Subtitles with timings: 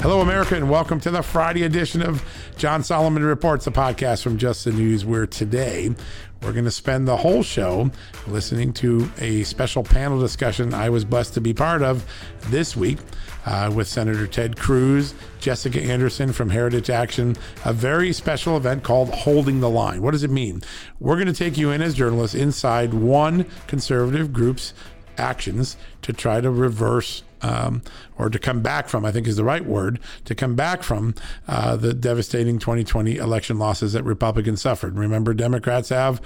[0.00, 2.24] Hello, America, and welcome to the Friday edition of
[2.56, 5.92] John Solomon Reports, a podcast from Just the News, where today
[6.40, 7.90] we're going to spend the whole show
[8.28, 12.06] listening to a special panel discussion I was blessed to be part of
[12.42, 12.98] this week
[13.44, 19.12] uh, with Senator Ted Cruz, Jessica Anderson from Heritage Action, a very special event called
[19.12, 20.00] Holding the Line.
[20.00, 20.62] What does it mean?
[21.00, 24.74] We're going to take you in as journalists inside one conservative group's
[25.16, 27.82] actions to try to reverse um,
[28.16, 31.14] or to come back from, I think is the right word, to come back from
[31.46, 34.98] uh, the devastating 2020 election losses that Republicans suffered.
[34.98, 36.20] Remember, Democrats have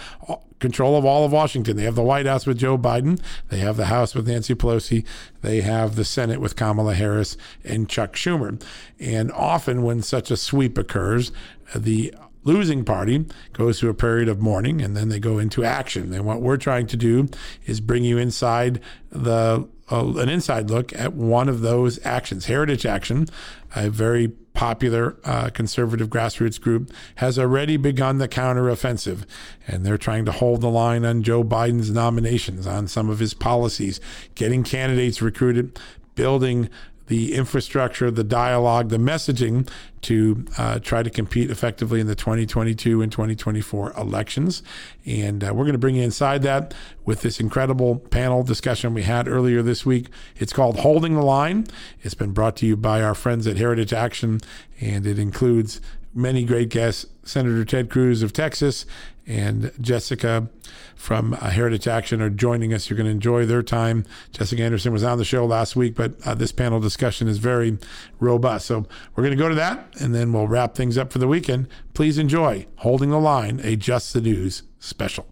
[0.59, 1.77] control of all of Washington.
[1.77, 5.05] They have the White House with Joe Biden, they have the House with Nancy Pelosi,
[5.43, 8.63] they have the Senate with Kamala Harris and Chuck Schumer.
[8.99, 11.33] And often, when such a sweep occurs,
[11.75, 12.15] the
[12.45, 16.13] losing party goes through a period of mourning and then they go into action.
[16.13, 17.29] And what we're trying to do
[17.67, 18.81] is bring you inside
[19.11, 19.69] the
[20.01, 22.47] an inside look at one of those actions.
[22.47, 23.27] Heritage Action,
[23.75, 29.25] a very popular uh, conservative grassroots group, has already begun the counteroffensive,
[29.67, 33.35] and they're trying to hold the line on Joe Biden's nominations, on some of his
[33.35, 34.01] policies,
[34.35, 35.79] getting candidates recruited,
[36.15, 36.69] building
[37.13, 39.69] the infrastructure, the dialogue, the messaging
[40.01, 44.63] to uh, try to compete effectively in the 2022 and 2024 elections.
[45.05, 46.73] And uh, we're going to bring you inside that
[47.05, 50.09] with this incredible panel discussion we had earlier this week.
[50.37, 51.67] It's called Holding the Line.
[52.01, 54.41] It's been brought to you by our friends at Heritage Action,
[54.81, 55.83] and it includes
[56.15, 58.87] many great guests Senator Ted Cruz of Texas
[59.27, 60.49] and Jessica
[60.95, 62.89] from uh, Heritage Action are joining us.
[62.89, 64.05] You're going to enjoy their time.
[64.31, 67.79] Jessica Anderson was on the show last week, but uh, this panel discussion is very
[68.21, 68.67] robust.
[68.67, 71.29] So we're going to go to that and then we'll wrap things up for the
[71.29, 71.69] weekend.
[71.95, 75.32] Please enjoy Holding the Line, a Just the News special.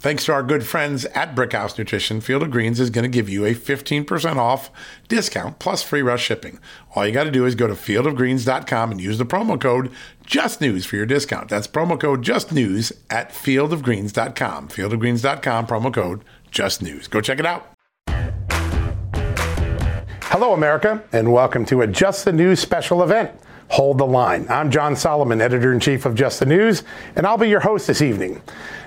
[0.00, 3.28] Thanks to our good friends at Brickhouse Nutrition, Field of Greens is going to give
[3.28, 4.70] you a 15% off
[5.08, 6.58] discount plus free rush shipping.
[6.94, 9.92] All you got to do is go to fieldofgreens.com and use the promo code
[10.26, 11.50] JUSTNEWS for your discount.
[11.50, 14.68] That's promo code JUSTNEWS at fieldofgreens.com.
[14.68, 17.10] Fieldofgreens.com, promo code JUSTNEWS.
[17.10, 17.66] Go check it out.
[20.22, 23.32] Hello, America, and welcome to a Just the News special event.
[23.68, 24.46] Hold the line.
[24.48, 26.82] I'm John Solomon, editor in chief of Just the News,
[27.14, 28.42] and I'll be your host this evening.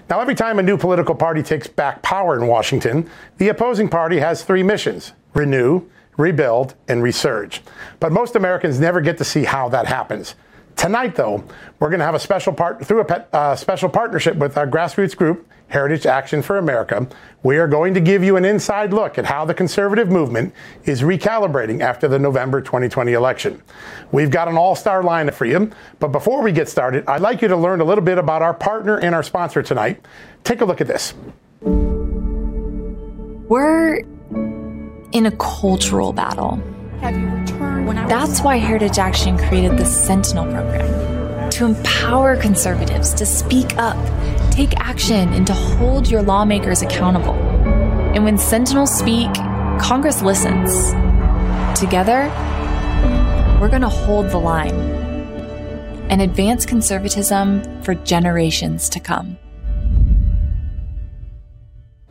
[0.09, 4.19] Now, every time a new political party takes back power in Washington, the opposing party
[4.19, 5.81] has three missions renew,
[6.17, 7.59] rebuild, and resurge.
[7.99, 10.35] But most Americans never get to see how that happens.
[10.75, 11.43] Tonight, though,
[11.79, 15.15] we're going to have a special part through a uh, special partnership with our grassroots
[15.15, 17.07] group, Heritage Action for America.
[17.41, 20.53] We are going to give you an inside look at how the conservative movement
[20.85, 23.61] is recalibrating after the November 2020 election.
[24.11, 27.47] We've got an all-star lineup for you, but before we get started, I'd like you
[27.47, 30.05] to learn a little bit about our partner and our sponsor tonight.
[30.43, 31.13] Take a look at this.
[33.49, 33.97] We're
[35.11, 36.61] in a cultural battle
[37.03, 38.09] have you returned?
[38.09, 43.97] That's why Heritage Action created the Sentinel program to empower conservatives to speak up,
[44.51, 47.33] take action, and to hold your lawmakers accountable.
[48.15, 49.33] And when Sentinels speak,
[49.79, 50.91] Congress listens.
[51.77, 52.29] Together,
[53.59, 54.73] we're going to hold the line
[56.09, 59.37] and advance conservatism for generations to come.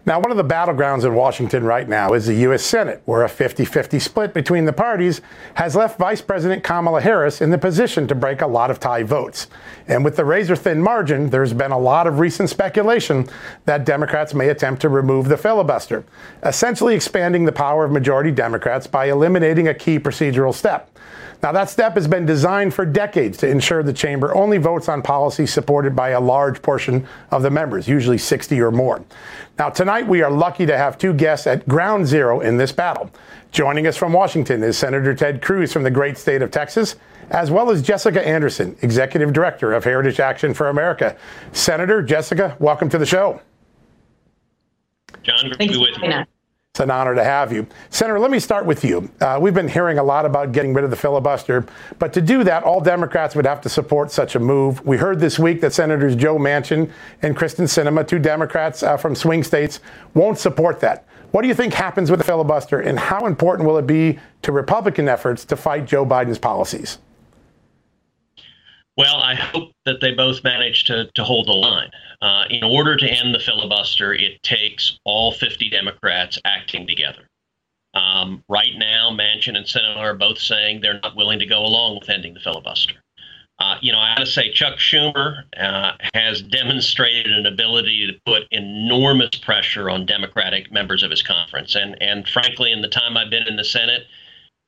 [0.04, 2.64] Now, one of the battlegrounds in Washington right now is the U.S.
[2.64, 5.20] Senate, where a 50 50 split between the parties
[5.54, 9.04] has left Vice President Kamala Harris in the position to break a lot of tie
[9.04, 9.46] votes.
[9.86, 13.28] And with the razor thin margin, there's been a lot of recent speculation
[13.64, 16.04] that Democrats may attempt to remove the filibuster,
[16.42, 20.90] essentially expanding the power of majority Democrats by eliminating a key procedural step.
[21.42, 25.02] Now, that step has been designed for decades to ensure the chamber only votes on
[25.02, 29.04] policy supported by a large portion of the members, usually 60 or more.
[29.58, 33.10] Now, tonight we are lucky to have two guests at ground zero in this battle.
[33.50, 36.94] Joining us from Washington is Senator Ted Cruz from the great state of Texas,
[37.30, 41.16] as well as Jessica Anderson, Executive Director of Heritage Action for America.
[41.50, 43.40] Senator Jessica, welcome to the show.
[45.24, 46.24] John, great to be with you.
[46.74, 47.66] It's an honor to have you.
[47.90, 49.10] Senator, let me start with you.
[49.20, 51.66] Uh, we've been hearing a lot about getting rid of the filibuster,
[51.98, 54.82] but to do that, all Democrats would have to support such a move.
[54.86, 56.90] We heard this week that Senators Joe Manchin
[57.20, 59.80] and Kyrsten Sinema, two Democrats uh, from swing states,
[60.14, 61.06] won't support that.
[61.32, 64.50] What do you think happens with the filibuster, and how important will it be to
[64.50, 66.96] Republican efforts to fight Joe Biden's policies?
[68.96, 71.90] Well, I hope that they both manage to, to hold the line.
[72.20, 77.26] Uh, in order to end the filibuster, it takes all 50 Democrats acting together.
[77.94, 81.98] Um, right now, Manchin and Sinema are both saying they're not willing to go along
[82.00, 82.94] with ending the filibuster.
[83.58, 88.20] Uh, you know, I got to say, Chuck Schumer uh, has demonstrated an ability to
[88.26, 91.76] put enormous pressure on Democratic members of his conference.
[91.76, 94.06] And, and frankly, in the time I've been in the Senate,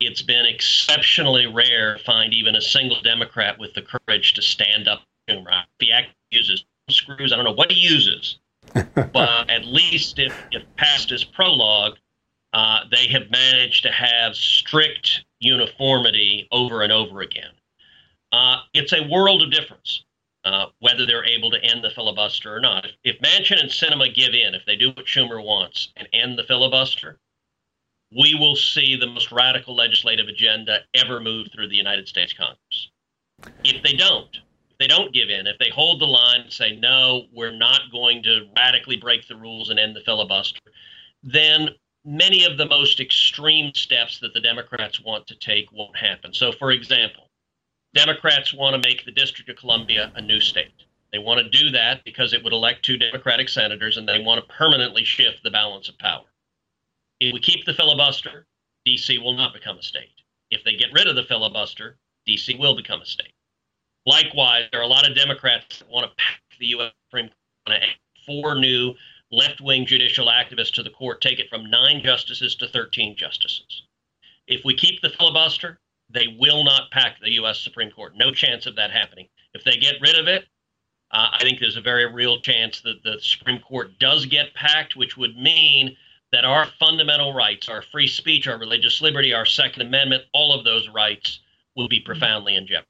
[0.00, 4.88] it's been exceptionally rare to find even a single Democrat with the courage to stand
[4.88, 5.46] up to him.
[5.78, 7.32] He actually uses screws.
[7.32, 8.38] I don't know what he uses,
[8.74, 11.96] but at least if, if past his prologue,
[12.52, 17.50] uh, they have managed to have strict uniformity over and over again.
[18.32, 20.04] Uh, it's a world of difference
[20.44, 22.84] uh, whether they're able to end the filibuster or not.
[22.84, 26.38] If, if Manchin and Sinema give in, if they do what Schumer wants and end
[26.38, 27.18] the filibuster,
[28.14, 32.90] we will see the most radical legislative agenda ever move through the United States Congress.
[33.64, 34.34] If they don't,
[34.70, 37.80] if they don't give in, if they hold the line and say, no, we're not
[37.90, 40.60] going to radically break the rules and end the filibuster,
[41.22, 41.70] then
[42.04, 46.32] many of the most extreme steps that the Democrats want to take won't happen.
[46.32, 47.28] So, for example,
[47.94, 50.72] Democrats want to make the District of Columbia a new state.
[51.12, 54.40] They want to do that because it would elect two Democratic senators and they want
[54.40, 56.24] to permanently shift the balance of power.
[57.20, 58.46] If we keep the filibuster,
[58.86, 60.10] DC will not become a state.
[60.50, 63.32] If they get rid of the filibuster, DC will become a state.
[64.06, 66.92] Likewise, there are a lot of Democrats that want to pack the U.S.
[67.08, 67.28] Supreme
[67.66, 67.84] Court and
[68.26, 68.94] four new
[69.30, 73.84] left wing judicial activists to the court, take it from nine justices to 13 justices.
[74.46, 75.80] If we keep the filibuster,
[76.10, 77.60] they will not pack the U.S.
[77.60, 78.12] Supreme Court.
[78.16, 79.28] No chance of that happening.
[79.54, 80.44] If they get rid of it,
[81.10, 84.96] uh, I think there's a very real chance that the Supreme Court does get packed,
[84.96, 85.96] which would mean
[86.34, 90.64] that our fundamental rights, our free speech, our religious liberty, our Second Amendment, all of
[90.64, 91.38] those rights
[91.76, 92.88] will be profoundly in jeopardy.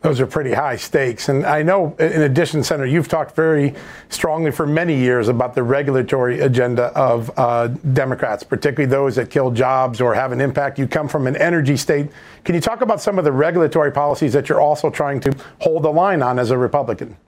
[0.00, 1.28] Those are pretty high stakes.
[1.28, 3.74] And I know, in addition, Senator, you've talked very
[4.08, 9.50] strongly for many years about the regulatory agenda of uh, Democrats, particularly those that kill
[9.50, 10.78] jobs or have an impact.
[10.78, 12.08] You come from an energy state.
[12.44, 15.82] Can you talk about some of the regulatory policies that you're also trying to hold
[15.82, 17.18] the line on as a Republican?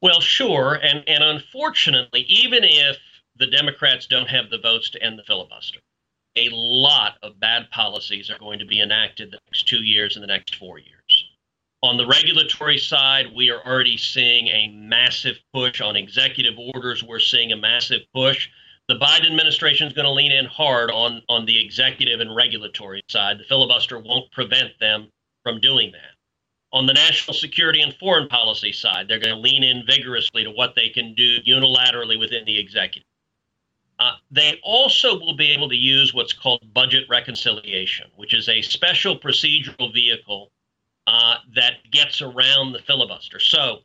[0.00, 0.80] Well, sure.
[0.82, 2.98] And, and unfortunately, even if
[3.42, 5.80] the Democrats don't have the votes to end the filibuster.
[6.36, 10.22] A lot of bad policies are going to be enacted the next two years and
[10.22, 11.24] the next four years.
[11.82, 17.02] On the regulatory side, we are already seeing a massive push on executive orders.
[17.02, 18.48] We're seeing a massive push
[18.86, 23.02] The Biden administration is going to lean in hard on, on the executive and regulatory
[23.08, 23.38] side.
[23.40, 25.08] The filibuster won't prevent them
[25.42, 26.14] from doing that.
[26.72, 30.50] On the national security and foreign policy side, they're going to lean in vigorously to
[30.52, 33.06] what they can do unilaterally within the executive.
[34.02, 38.60] Uh, they also will be able to use what's called budget reconciliation, which is a
[38.60, 40.50] special procedural vehicle
[41.06, 43.38] uh, that gets around the filibuster.
[43.38, 43.82] So,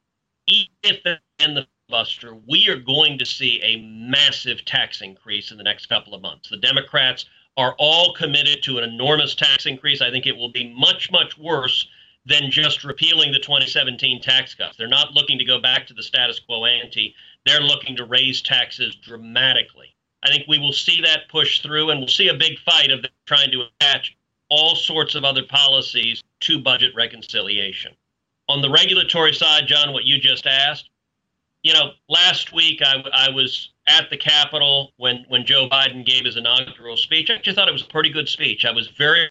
[0.48, 5.58] even if in the filibuster, we are going to see a massive tax increase in
[5.58, 6.50] the next couple of months.
[6.50, 10.02] The Democrats are all committed to an enormous tax increase.
[10.02, 11.88] I think it will be much, much worse
[12.26, 14.78] than just repealing the 2017 tax cuts.
[14.78, 17.14] They're not looking to go back to the status quo ante.
[17.46, 19.94] They're looking to raise taxes dramatically.
[20.24, 23.06] I think we will see that push through, and we'll see a big fight of
[23.26, 24.18] trying to attach
[24.50, 27.94] all sorts of other policies to budget reconciliation.
[28.50, 30.90] On the regulatory side, John, what you just asked,
[31.64, 36.26] you know, last week I, I was at the Capitol when, when Joe Biden gave
[36.26, 37.30] his inaugural speech.
[37.30, 38.66] I just thought it was a pretty good speech.
[38.66, 39.30] I was very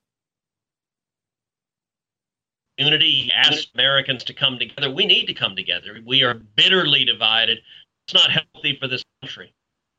[2.76, 3.10] unity.
[3.10, 4.90] He asked Americans to come together.
[4.90, 5.98] We need to come together.
[6.04, 7.58] We are bitterly divided.
[8.06, 9.52] It's not healthy for this country.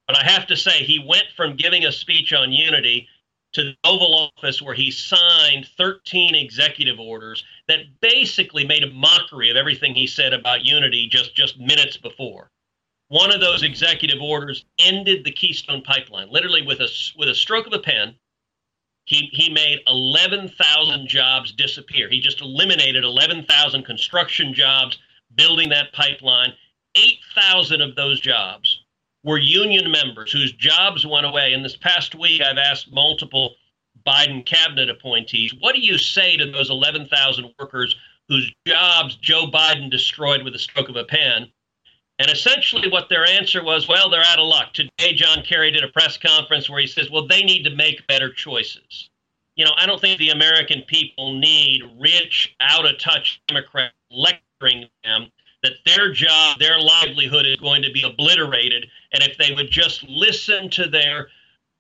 [0.07, 3.09] But I have to say, he went from giving a speech on unity
[3.53, 9.49] to the Oval Office where he signed 13 executive orders that basically made a mockery
[9.49, 12.49] of everything he said about unity just, just minutes before.
[13.09, 17.67] One of those executive orders ended the Keystone Pipeline, literally with a, with a stroke
[17.67, 18.15] of a pen.
[19.05, 22.09] He, he made 11,000 jobs disappear.
[22.09, 24.97] He just eliminated 11,000 construction jobs
[25.35, 26.53] building that pipeline.
[26.95, 28.83] 8,000 of those jobs
[29.27, 31.51] were union members whose jobs went away.
[31.51, 33.55] In this past week, I've asked multiple
[34.07, 37.93] Biden cabinet appointees, what do you say to those 11,000 workers
[38.29, 41.51] whose jobs Joe Biden destroyed with a stroke of a pen?
[42.19, 44.73] And essentially, what their answer was, well, they're out of luck.
[44.73, 48.07] Today, John Kerry did a press conference where he says, well, they need to make
[48.07, 49.09] better choices.
[49.57, 54.87] You know, I don't think the American people need rich, out of touch Democrats lecturing
[55.03, 55.27] them
[55.63, 58.87] that their job, their livelihood is going to be obliterated.
[59.13, 61.29] And if they would just listen to their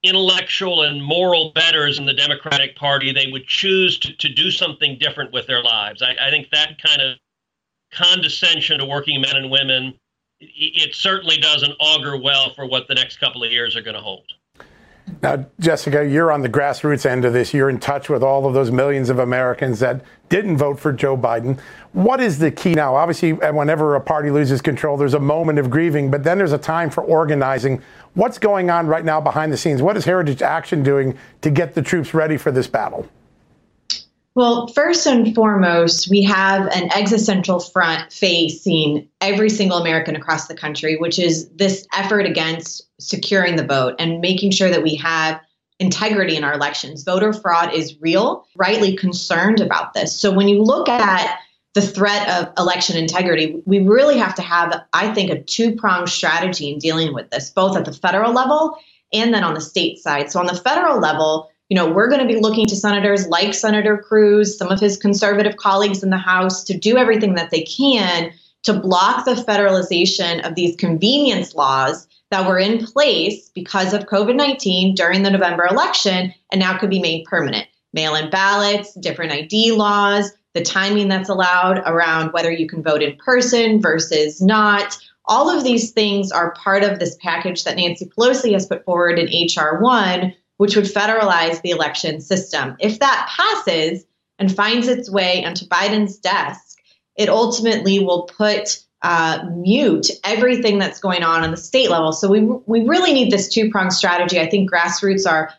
[0.03, 4.97] intellectual and moral betters in the Democratic Party, they would choose to, to do something
[4.99, 6.01] different with their lives.
[6.01, 7.17] I, I think that kind of
[7.91, 9.93] condescension to working men and women,
[10.39, 13.95] it, it certainly doesn't augur well for what the next couple of years are going
[13.95, 14.25] to hold.
[15.23, 17.53] Now, Jessica, you're on the grassroots end of this.
[17.53, 21.17] You're in touch with all of those millions of Americans that didn't vote for Joe
[21.17, 21.59] Biden.
[21.93, 22.95] What is the key now?
[22.95, 26.57] Obviously, whenever a party loses control, there's a moment of grieving, but then there's a
[26.57, 27.81] time for organizing.
[28.13, 29.81] What's going on right now behind the scenes?
[29.81, 33.07] What is Heritage Action doing to get the troops ready for this battle?
[34.35, 40.53] Well, first and foremost, we have an existential front facing every single American across the
[40.53, 45.39] country, which is this effort against securing the vote and making sure that we have
[45.79, 47.03] integrity in our elections.
[47.03, 50.17] Voter fraud is real, rightly concerned about this.
[50.17, 51.39] So when you look at
[51.75, 56.09] the threat of election integrity, we really have to have, I think, a two pronged
[56.09, 58.77] strategy in dealing with this, both at the federal level
[59.13, 60.31] and then on the state side.
[60.31, 63.53] So on the federal level, you know, we're going to be looking to senators like
[63.53, 67.61] Senator Cruz, some of his conservative colleagues in the House, to do everything that they
[67.61, 68.31] can
[68.63, 74.35] to block the federalization of these convenience laws that were in place because of COVID
[74.35, 77.67] 19 during the November election and now could be made permanent.
[77.93, 83.01] Mail in ballots, different ID laws, the timing that's allowed around whether you can vote
[83.01, 84.97] in person versus not.
[85.25, 89.19] All of these things are part of this package that Nancy Pelosi has put forward
[89.19, 89.79] in H.R.
[89.79, 92.75] 1, which would federalize the election system.
[92.79, 94.05] If that passes
[94.39, 96.79] and finds its way onto Biden's desk,
[97.17, 102.11] it ultimately will put uh, mute everything that's going on on the state level.
[102.11, 104.37] So we we really need this two pronged strategy.
[104.37, 105.53] I think grassroots are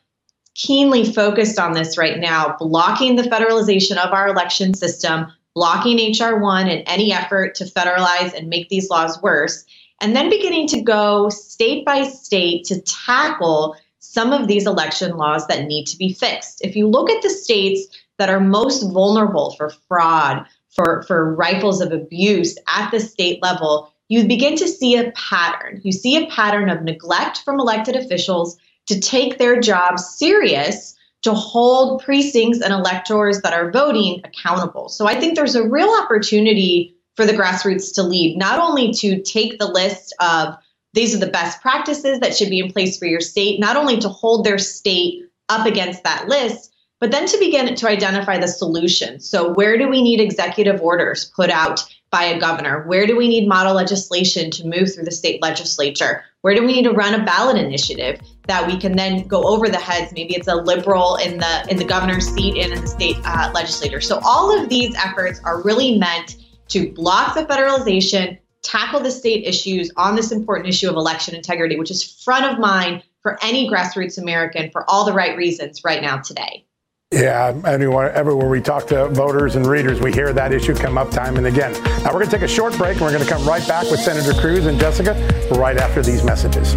[0.55, 6.37] keenly focused on this right now, blocking the federalization of our election system, blocking HR
[6.37, 9.65] one and any effort to federalize and make these laws worse,
[10.03, 15.47] and then beginning to go state by state to tackle some of these election laws
[15.47, 16.61] that need to be fixed.
[16.63, 17.87] If you look at the states
[18.19, 20.45] that are most vulnerable for fraud,
[20.79, 25.81] for, for rifles of abuse at the state level, you begin to see a pattern.
[25.83, 28.57] You see a pattern of neglect from elected officials
[28.87, 34.89] to take their jobs serious to hold precincts and electors that are voting accountable.
[34.89, 39.21] So I think there's a real opportunity for the grassroots to lead, not only to
[39.23, 40.55] take the list of
[40.95, 43.99] these are the best practices that should be in place for your state, not only
[43.99, 48.49] to hold their state up against that list, but then to begin to identify the
[48.49, 49.21] solution.
[49.21, 52.85] So, where do we need executive orders put out by a governor?
[52.87, 56.25] Where do we need model legislation to move through the state legislature?
[56.41, 59.69] Where do we need to run a ballot initiative that we can then go over
[59.69, 60.13] the heads?
[60.13, 63.51] Maybe it's a liberal in the in the governor's seat and in the state uh,
[63.55, 64.01] legislature.
[64.01, 66.37] So all of these efforts are really meant
[66.69, 71.79] to block the federalization, tackle the state issues on this important issue of election integrity,
[71.79, 76.03] which is front of mind for any grassroots American for all the right reasons right
[76.03, 76.65] now today.
[77.11, 81.11] Yeah, anywhere, everywhere we talk to voters and readers, we hear that issue come up
[81.11, 81.73] time and again.
[82.03, 83.91] Now, we're going to take a short break and we're going to come right back
[83.91, 85.15] with Senator Cruz and Jessica
[85.53, 86.75] right after these messages.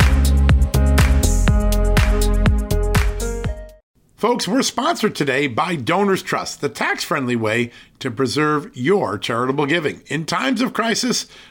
[4.16, 9.66] Folks, we're sponsored today by Donors Trust, the tax friendly way to preserve your charitable
[9.66, 10.02] giving.
[10.08, 11.26] In times of crisis,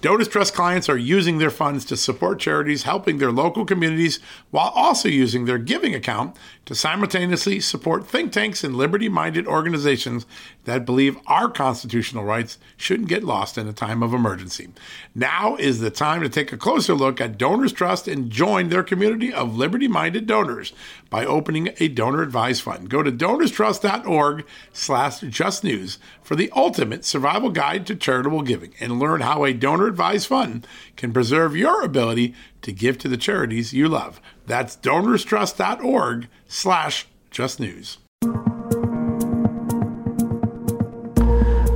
[0.00, 4.20] Donors Trust clients are using their funds to support charities helping their local communities
[4.50, 10.26] while also using their giving account to simultaneously support think tanks and liberty minded organizations
[10.64, 14.68] that believe our constitutional rights shouldn't get lost in a time of emergency.
[15.14, 18.82] Now is the time to take a closer look at Donors Trust and join their
[18.82, 20.72] community of liberty minded donors
[21.10, 22.90] by opening a donor advised fund.
[22.90, 29.22] Go to donorstrust.org slash justnews for the ultimate survival guide to charitable giving and learn
[29.22, 33.88] how a donor advised fund can preserve your ability to give to the charities you
[33.88, 34.20] love.
[34.46, 37.98] That's donorstrust.org slash justnews.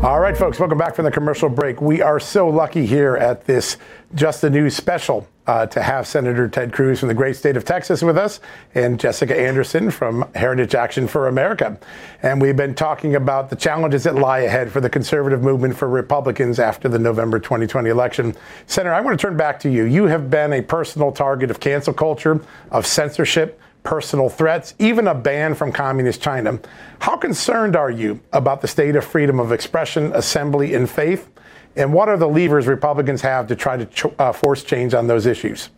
[0.03, 1.81] All right, folks, welcome back from the commercial break.
[1.81, 3.77] We are so lucky here at this
[4.17, 7.65] Just the News special uh, to have Senator Ted Cruz from the great state of
[7.65, 8.41] Texas with us
[8.75, 11.79] and Jessica Anderson from Heritage Action for America.
[12.21, 15.89] And we've been talking about the challenges that lie ahead for the conservative movement for
[15.89, 18.35] Republicans after the November 2020 election.
[18.67, 19.85] Senator, I want to turn back to you.
[19.85, 22.41] You have been a personal target of cancel culture,
[22.73, 26.59] of censorship personal threats, even a ban from communist China.
[27.01, 31.29] How concerned are you about the state of freedom of expression, assembly, and faith?
[31.75, 35.07] And what are the levers Republicans have to try to ch- uh, force change on
[35.07, 35.71] those issues?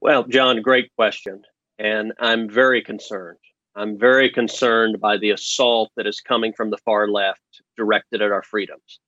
[0.00, 1.42] Well, John, great question.
[1.78, 3.38] And I'm very concerned.
[3.74, 7.40] I'm very concerned by the assault that is coming from the far left
[7.76, 9.00] directed at our freedoms.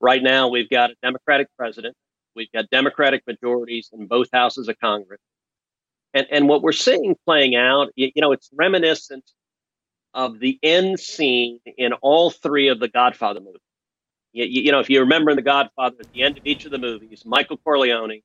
[0.00, 1.94] Right now, we've got a Democratic president,
[2.34, 5.20] we've got Democratic majorities in both houses of Congress
[6.14, 9.24] and and what we're seeing playing out, you, know, it's reminiscent
[10.14, 13.60] of the end scene in all three of the Godfather movies.
[14.32, 16.70] You, you, know, if you remember in the Godfather, at the end of each of
[16.70, 18.20] the movies, Michael Corleone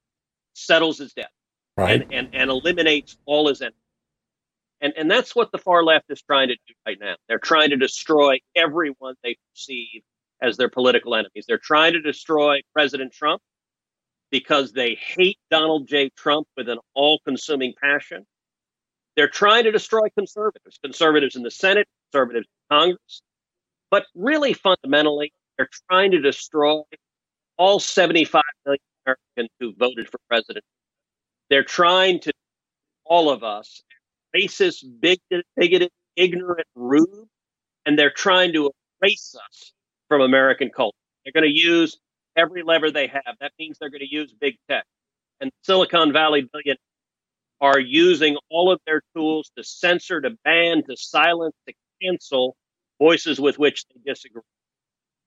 [0.54, 1.32] settles his debt
[1.78, 2.02] right.
[2.02, 3.76] and, and, and eliminates all his enemies.
[4.82, 7.16] And, and that's what the far left is trying to do right now.
[7.28, 10.04] They're trying to destroy everyone they perceive
[10.42, 11.46] as their political enemies.
[11.48, 13.42] They're trying to destroy President Trump
[14.32, 16.10] because they hate Donald J.
[16.16, 18.26] Trump with an all consuming passion.
[19.16, 23.22] They're trying to destroy conservatives, conservatives in the Senate, conservatives in Congress.
[23.92, 26.82] But really, fundamentally, they're trying to destroy
[27.58, 30.64] all 75 million Americans who voted for president.
[31.50, 32.32] They're trying to,
[33.04, 33.82] all of us,
[34.36, 37.28] racist, bigoted, bigoted, ignorant, rude,
[37.86, 39.74] and they're trying to erase us
[40.08, 40.96] from American culture.
[41.24, 41.98] They're going to use
[42.40, 43.36] every lever they have.
[43.40, 44.86] That means they're going to use big tech.
[45.42, 46.80] And Silicon Valley billionaires
[47.62, 52.56] are using all of their tools to censor, to ban, to silence, to cancel
[53.00, 54.42] voices with which they disagree.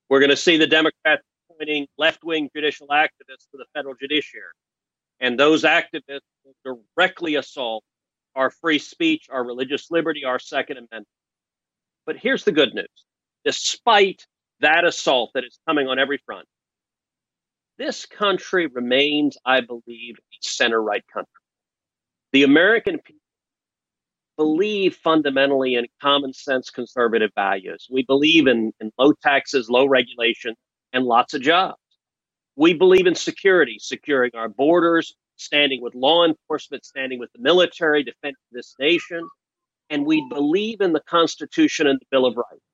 [0.08, 4.52] We're going to see the Democrats appointing left wing judicial activists to the federal judiciary.
[5.20, 7.84] And those activists will directly assault
[8.34, 11.06] our free speech, our religious liberty, our Second Amendment.
[12.06, 12.88] But here's the good news
[13.44, 14.26] despite
[14.60, 16.46] that assault that is coming on every front,
[17.78, 21.32] this country remains, I believe, a center right country.
[22.32, 23.20] The American people
[24.36, 27.86] believe fundamentally in common sense conservative values.
[27.90, 30.54] We believe in, in low taxes, low regulation,
[30.92, 31.78] and lots of jobs.
[32.56, 38.02] We believe in security, securing our borders, standing with law enforcement, standing with the military,
[38.02, 39.26] defending this nation.
[39.90, 42.64] And we believe in the Constitution and the Bill of Rights.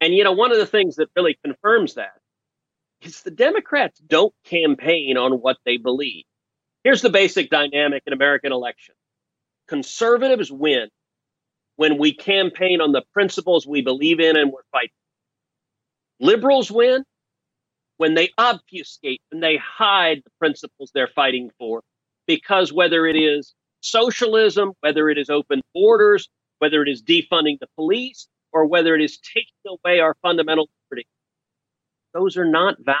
[0.00, 2.19] And, you know, one of the things that really confirms that
[3.02, 6.24] is the Democrats don't campaign on what they believe.
[6.84, 8.96] Here's the basic dynamic in American elections
[9.68, 10.88] conservatives win
[11.76, 14.90] when we campaign on the principles we believe in and we're fighting.
[16.18, 17.04] Liberals win
[17.96, 21.82] when they obfuscate, and they hide the principles they're fighting for,
[22.26, 27.66] because whether it is socialism, whether it is open borders, whether it is defunding the
[27.76, 31.06] police, or whether it is taking away our fundamental liberty.
[32.14, 32.98] Those are not value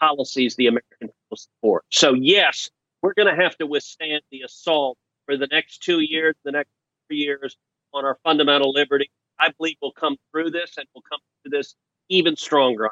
[0.00, 1.84] policies the American people support.
[1.90, 2.70] So, yes,
[3.02, 6.70] we're going to have to withstand the assault for the next two years, the next
[7.08, 7.56] three years
[7.94, 9.10] on our fundamental liberty.
[9.38, 11.74] I believe we'll come through this and we'll come through this
[12.08, 12.90] even stronger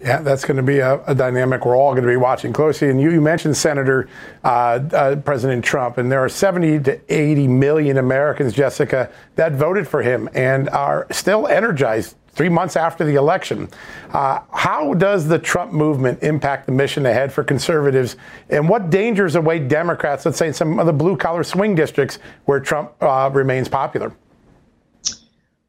[0.00, 2.90] yeah, that's going to be a, a, dynamic we're all going to be watching closely.
[2.90, 4.08] And you, you mentioned Senator
[4.44, 4.48] uh,
[4.92, 10.02] uh, President Trump, and there are 70 to 80 million Americans, Jessica, that voted for
[10.02, 13.68] him and are still energized three months after the election.
[14.10, 18.16] Uh, how does the Trump movement impact the mission ahead for conservatives?
[18.50, 22.18] And what dangers await Democrats, let's say in some of the blue collar swing districts
[22.44, 24.12] where Trump uh, remains popular?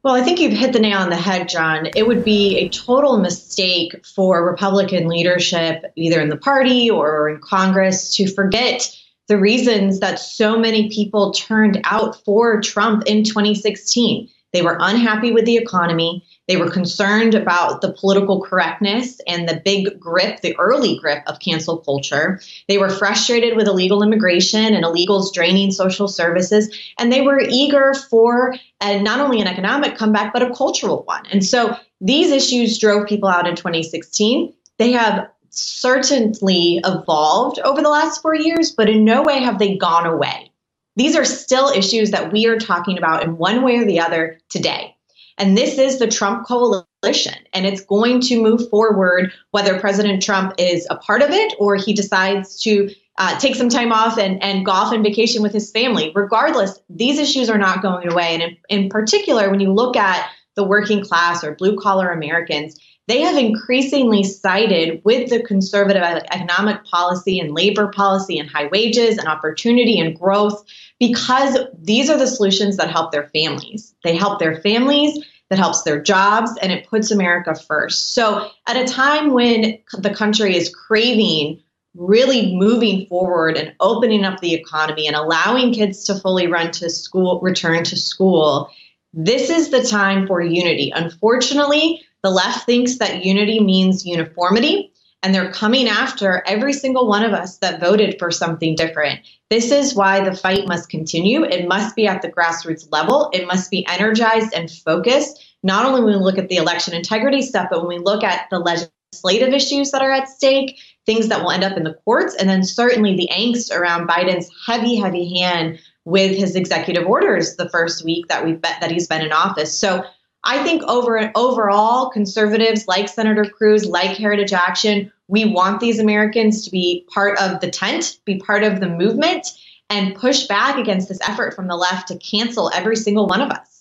[0.03, 1.89] Well, I think you've hit the nail on the head, John.
[1.95, 7.41] It would be a total mistake for Republican leadership, either in the party or in
[7.41, 8.95] Congress, to forget
[9.27, 14.29] the reasons that so many people turned out for Trump in 2016.
[14.53, 16.23] They were unhappy with the economy.
[16.47, 21.39] They were concerned about the political correctness and the big grip, the early grip of
[21.39, 22.39] cancel culture.
[22.67, 26.73] They were frustrated with illegal immigration and illegals draining social services.
[26.97, 31.25] And they were eager for a, not only an economic comeback, but a cultural one.
[31.31, 34.53] And so these issues drove people out in 2016.
[34.77, 39.75] They have certainly evolved over the last four years, but in no way have they
[39.75, 40.51] gone away.
[40.95, 44.39] These are still issues that we are talking about in one way or the other
[44.49, 44.96] today.
[45.37, 50.53] And this is the Trump coalition, and it's going to move forward whether President Trump
[50.57, 54.41] is a part of it or he decides to uh, take some time off and,
[54.43, 56.11] and golf and vacation with his family.
[56.15, 58.33] Regardless, these issues are not going away.
[58.33, 62.79] And in, in particular, when you look at the working class or blue collar Americans,
[63.07, 69.17] they have increasingly sided with the conservative economic policy and labor policy and high wages
[69.17, 70.65] and opportunity and growth
[70.99, 73.93] because these are the solutions that help their families.
[74.03, 75.17] They help their families,
[75.49, 78.13] that helps their jobs, and it puts America first.
[78.13, 81.61] So, at a time when the country is craving
[81.95, 86.89] really moving forward and opening up the economy and allowing kids to fully run to
[86.89, 88.69] school, return to school,
[89.13, 90.91] this is the time for unity.
[90.95, 94.91] Unfortunately, the left thinks that unity means uniformity
[95.23, 99.19] and they're coming after every single one of us that voted for something different.
[99.49, 101.43] This is why the fight must continue.
[101.43, 103.29] It must be at the grassroots level.
[103.33, 107.41] It must be energized and focused, not only when we look at the election integrity
[107.41, 111.41] stuff, but when we look at the legislative issues that are at stake, things that
[111.41, 115.39] will end up in the courts, and then certainly the angst around Biden's heavy, heavy
[115.39, 119.31] hand with his executive orders the first week that we've bet that he's been in
[119.31, 119.77] office.
[119.77, 120.03] So
[120.43, 126.63] I think over overall, conservatives like Senator Cruz, like Heritage Action, we want these Americans
[126.65, 129.47] to be part of the tent, be part of the movement,
[129.89, 133.49] and push back against this effort from the left to cancel every single one of
[133.51, 133.77] us.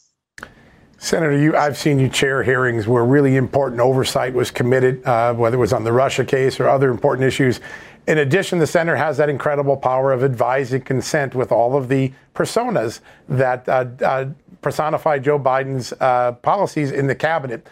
[0.99, 5.57] Senator, you, I've seen you chair hearings where really important oversight was committed, uh, whether
[5.57, 7.61] it was on the Russia case or other important issues.
[8.09, 12.13] In addition, the center has that incredible power of advising consent with all of the
[12.35, 14.27] personas that uh, uh,
[14.63, 17.67] personify Joe Biden's uh, policies in the cabinet.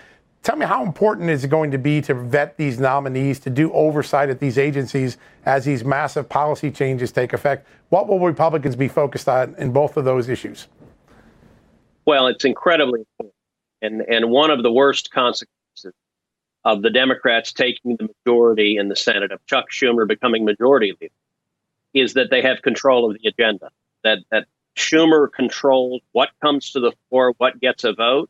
[0.44, 3.72] Tell me how important is it going to be to vet these nominees, to do
[3.72, 7.66] oversight at these agencies as these massive policy changes take effect?
[7.88, 10.68] What will Republicans be focused on in both of those issues?
[12.04, 13.34] Well, it's incredibly important.
[13.80, 15.94] And, and one of the worst consequences
[16.62, 21.14] of the Democrats taking the majority in the Senate, of Chuck Schumer becoming majority leader,
[21.94, 23.70] is that they have control of the agenda.
[24.02, 24.44] That that
[24.76, 28.28] Schumer controls what comes to the floor, what gets a vote,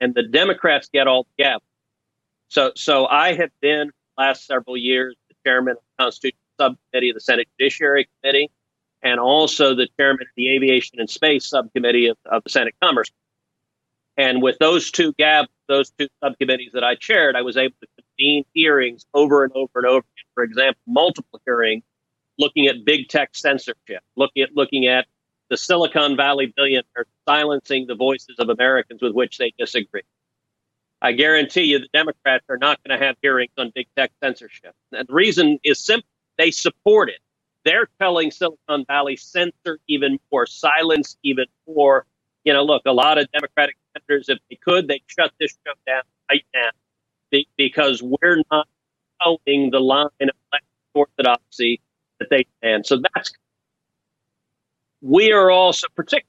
[0.00, 1.60] and the Democrats get all the gab.
[2.48, 7.14] So, so I have been last several years the chairman of the Constitutional Subcommittee of
[7.14, 8.50] the Senate Judiciary Committee,
[9.02, 13.10] and also the chairman of the Aviation and Space Subcommittee of, of the Senate Commerce.
[14.16, 17.86] And with those two gaps, those two subcommittees that I chaired, I was able to
[17.96, 20.04] convene hearings over and over and over.
[20.34, 21.84] For example, multiple hearings
[22.38, 25.06] looking at big tech censorship, looking at looking at
[25.50, 30.02] the Silicon Valley billionaires silencing the voices of Americans with which they disagree.
[31.00, 34.74] I guarantee you the Democrats are not going to have hearings on big tech censorship.
[34.92, 36.08] And the reason is simple
[36.38, 37.18] they support it.
[37.64, 42.06] They're telling Silicon Valley censor even more, silence even more.
[42.44, 45.74] You know, look, a lot of Democratic senators, if they could, they'd shut this show
[45.86, 46.70] down right now
[47.56, 48.68] because we're not
[49.22, 50.60] following the line of
[50.94, 51.80] orthodoxy
[52.20, 52.86] that they stand.
[52.86, 53.32] So that's
[55.00, 56.26] we are also, particularly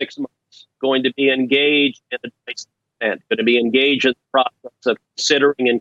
[0.00, 2.30] six months, going to be engaged in the
[3.02, 5.80] and going to be engaged in the process of considering and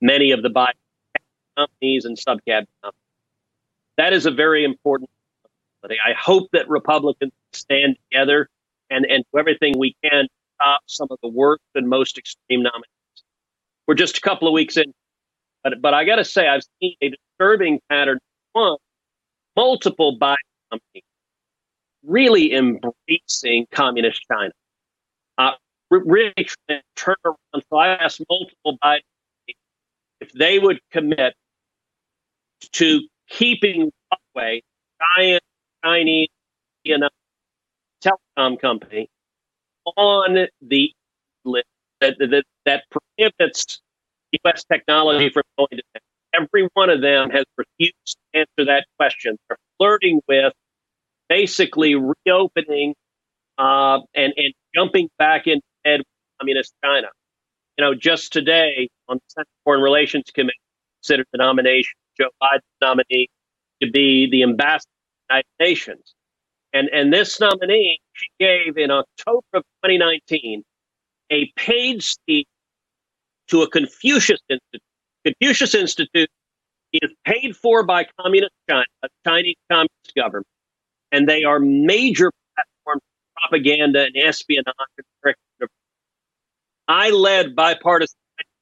[0.00, 0.72] many of the Biden
[1.56, 3.00] companies and subcab companies.
[3.96, 5.10] That is a very important.
[5.84, 8.48] I hope that Republicans stand together
[8.90, 12.62] and, and do everything we can to stop some of the worst and most extreme
[12.62, 12.84] nominees.
[13.86, 14.92] We're just a couple of weeks in,
[15.62, 18.18] but, but I got to say, I've seen a disturbing pattern.
[18.52, 18.78] One,
[19.54, 20.36] multiple Biden
[20.70, 21.04] companies
[22.04, 24.52] really embracing communist China.
[25.38, 25.52] Uh,
[25.90, 26.32] really
[26.96, 27.64] turn around.
[27.70, 29.00] So I asked multiple Biden
[30.20, 31.34] if they would commit
[32.72, 33.90] to keeping
[34.36, 34.60] Huawei,
[35.16, 35.42] giant
[35.84, 36.28] Chinese
[36.86, 37.08] you know,
[38.02, 39.10] telecom company,
[39.96, 40.92] on the
[41.44, 41.66] list
[42.00, 43.80] that, that, that prohibits
[44.32, 44.64] U.S.
[44.64, 46.02] technology from going to them.
[46.32, 47.94] Every one of them has refused
[48.34, 49.36] to answer that question.
[49.48, 50.52] They're flirting with
[51.28, 52.94] basically reopening
[53.58, 56.06] uh, and, and jumping back into bed with
[56.40, 57.08] communist China.
[57.78, 60.58] You know, just today on the Senate Foreign Relations Committee,
[61.02, 63.28] considered the nomination Joe Biden's nominee
[63.82, 66.14] to be the ambassador to the United Nations.
[66.72, 70.62] And, and this nominee, she gave in October of 2019
[71.30, 72.46] a paid speech
[73.48, 74.82] to a Confucius Institute.
[75.24, 76.28] Confucius Institute
[77.02, 80.46] is paid for by Communist China, a Chinese Communist government,
[81.12, 84.74] and they are major platforms for propaganda and espionage.
[86.88, 88.16] I led bipartisan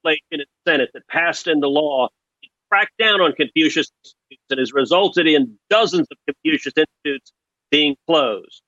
[0.04, 2.08] legislation in the Senate that passed into law
[2.42, 7.32] to crack down on Confucius Institutes and has resulted in dozens of Confucius Institutes
[7.70, 8.62] being closed.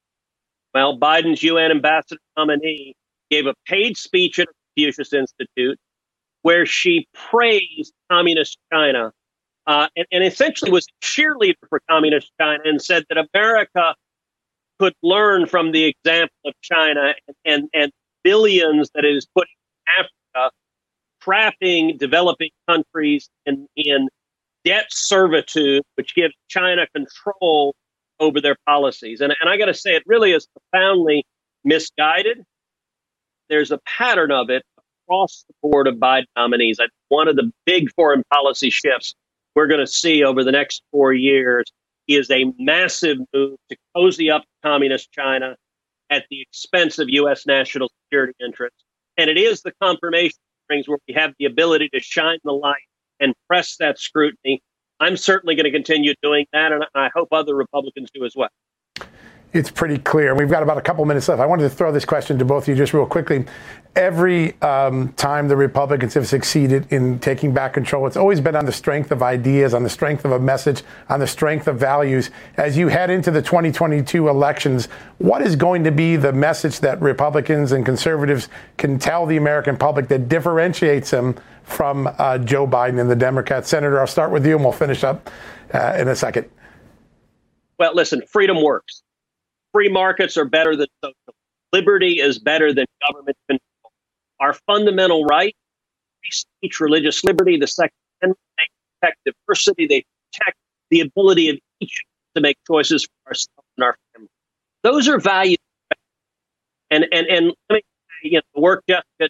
[0.74, 2.94] Well, Biden's UN ambassador nominee
[3.30, 5.78] gave a paid speech at a Confucius Institute
[6.42, 9.12] where she praised communist China
[9.66, 13.94] uh, and, and, essentially was a cheerleader for communist China and said that America
[14.78, 19.54] could learn from the example of China and, and, and billions that it is putting
[19.96, 20.54] in Africa,
[21.20, 24.08] trapping developing countries in, in
[24.64, 27.74] debt servitude, which gives China control
[28.20, 29.20] over their policies.
[29.20, 31.24] And, and I got to say, it really is profoundly
[31.64, 32.42] misguided.
[33.48, 34.62] There's a pattern of it
[35.06, 36.78] across the board of Biden nominees.
[37.08, 39.14] One of the big foreign policy shifts
[39.56, 41.64] we're going to see over the next four years
[42.06, 45.56] is a massive move to cozy up communist China
[46.10, 47.46] at the expense of U.S.
[47.46, 48.84] national security interests.
[49.16, 50.38] And it is the confirmation
[50.68, 52.76] hearings where we have the ability to shine the light
[53.18, 54.62] and press that scrutiny
[55.00, 58.48] I'm certainly going to continue doing that, and I hope other Republicans do as well.
[59.56, 60.34] It's pretty clear.
[60.34, 61.40] We've got about a couple minutes left.
[61.40, 63.46] I wanted to throw this question to both of you just real quickly.
[63.94, 68.66] Every um, time the Republicans have succeeded in taking back control, it's always been on
[68.66, 72.30] the strength of ideas, on the strength of a message, on the strength of values.
[72.58, 77.00] As you head into the 2022 elections, what is going to be the message that
[77.00, 83.00] Republicans and conservatives can tell the American public that differentiates them from uh, Joe Biden
[83.00, 83.70] and the Democrats.
[83.70, 85.30] Senator, I'll start with you and we'll finish up
[85.72, 86.50] uh, in a second.
[87.78, 89.02] Well, listen, freedom works.
[89.76, 91.34] Free markets are better than social.
[91.70, 93.92] Liberty is better than government control.
[94.40, 95.54] Our fundamental right,
[96.22, 98.64] free speech, religious liberty, the Second Amendment, they
[99.00, 100.56] protect diversity, they protect
[100.90, 104.30] the ability of each to make choices for ourselves and our family.
[104.82, 105.58] Those are values.
[106.90, 107.82] And and and let
[108.22, 109.28] me you know, the work Jessica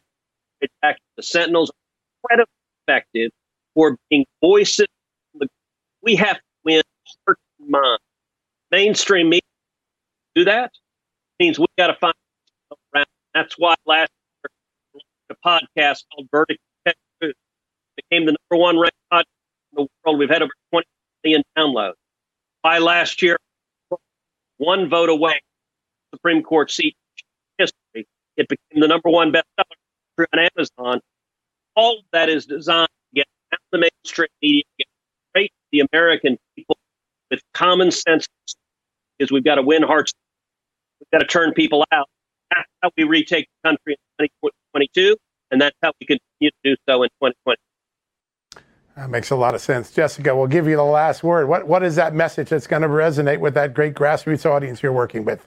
[0.81, 1.73] back the Sentinels
[2.23, 2.53] incredibly
[2.87, 3.33] effective
[3.75, 4.87] for being voices.
[6.03, 6.83] We have to win
[7.27, 8.01] heart.
[8.71, 9.41] Mainstream media
[10.37, 10.73] do that
[11.41, 12.15] means we got to find
[12.95, 13.07] around.
[13.35, 14.11] That's why last
[14.45, 16.61] year a podcast called Verdict
[17.21, 19.25] became the number one ranked podcast
[19.73, 20.19] in the world.
[20.19, 20.87] We've had over 20
[21.25, 21.95] million downloads.
[22.63, 23.39] By last year,
[24.59, 25.41] one vote away,
[26.15, 26.97] Supreme Court seat
[27.59, 31.01] history, it became the number one bestseller on Amazon
[31.77, 34.89] all of that is designed to get out the mainstream media, get
[35.31, 36.77] straight the American people
[37.31, 38.27] with common sense.
[39.19, 40.13] Because we've got to win hearts,
[41.01, 42.09] we've got to turn people out.
[42.51, 45.17] That's how we retake the country in 2022,
[45.51, 47.57] and that's how we continue to do so in 2020.
[48.97, 49.93] That makes a lot of sense.
[49.93, 51.49] Jessica, we'll give you the last word.
[51.49, 54.93] What, what is that message that's going to resonate with that great grassroots audience you're
[54.93, 55.47] working with?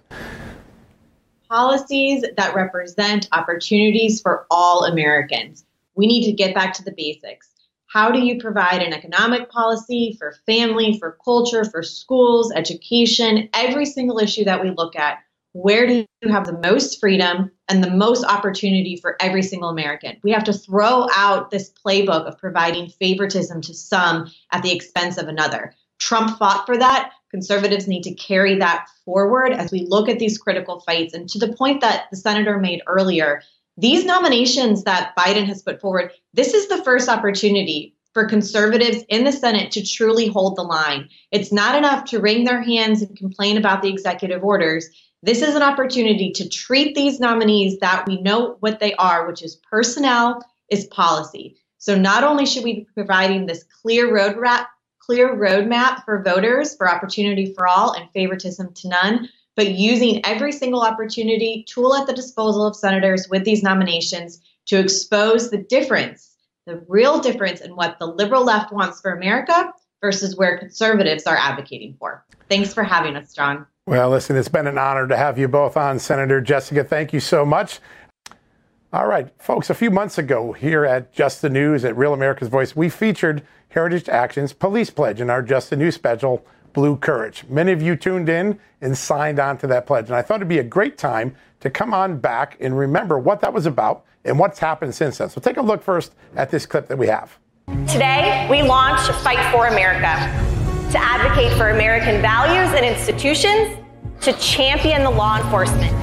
[1.49, 5.65] Policies that represent opportunities for all Americans
[5.99, 7.49] we need to get back to the basics.
[7.87, 13.85] How do you provide an economic policy for family, for culture, for schools, education, every
[13.85, 15.17] single issue that we look at?
[15.53, 20.17] Where do you have the most freedom and the most opportunity for every single American?
[20.23, 25.17] We have to throw out this playbook of providing favoritism to some at the expense
[25.17, 25.73] of another.
[25.97, 27.11] Trump fought for that.
[27.31, 31.13] Conservatives need to carry that forward as we look at these critical fights.
[31.13, 33.41] And to the point that the senator made earlier,
[33.75, 39.23] these nominations that Biden has put forward, this is the first opportunity for conservatives in
[39.23, 41.07] the Senate to truly hold the line.
[41.31, 44.89] It's not enough to wring their hands and complain about the executive orders.
[45.21, 49.43] This is an opportunity to treat these nominees that we know what they are, which
[49.43, 51.57] is personnel, is policy.
[51.77, 54.67] So not only should we be providing this clear road roadmap,
[54.99, 59.27] clear roadmap for voters for opportunity for all and favoritism to none,
[59.57, 64.79] but using every single opportunity tool at the disposal of senators with these nominations to
[64.79, 70.37] expose the difference, the real difference in what the liberal left wants for America versus
[70.37, 72.25] where conservatives are advocating for.
[72.49, 73.65] Thanks for having us, John.
[73.89, 76.83] Well, listen, it's been an honor to have you both on, Senator Jessica.
[76.83, 77.79] Thank you so much.
[78.93, 82.49] All right, folks, a few months ago here at Just the News at Real America's
[82.49, 87.45] Voice, we featured Heritage Action's police pledge in our Just the News special, Blue Courage.
[87.49, 90.47] Many of you tuned in and signed on to that pledge, and I thought it'd
[90.47, 94.37] be a great time to come on back and remember what that was about and
[94.37, 95.31] what's happened since then.
[95.31, 97.39] So take a look first at this clip that we have.
[97.87, 100.45] Today, we launch Fight for America
[100.91, 103.78] to advocate for American values and institutions,
[104.21, 105.93] to champion the law enforcement.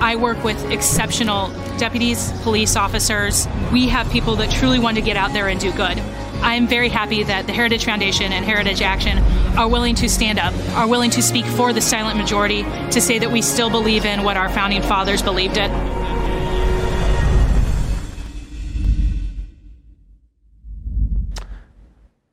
[0.00, 3.46] I work with exceptional deputies, police officers.
[3.72, 5.98] We have people that truly want to get out there and do good.
[6.42, 9.18] I am very happy that the Heritage Foundation and Heritage Action
[9.56, 13.18] are willing to stand up, are willing to speak for the silent majority, to say
[13.18, 15.70] that we still believe in what our founding fathers believed in.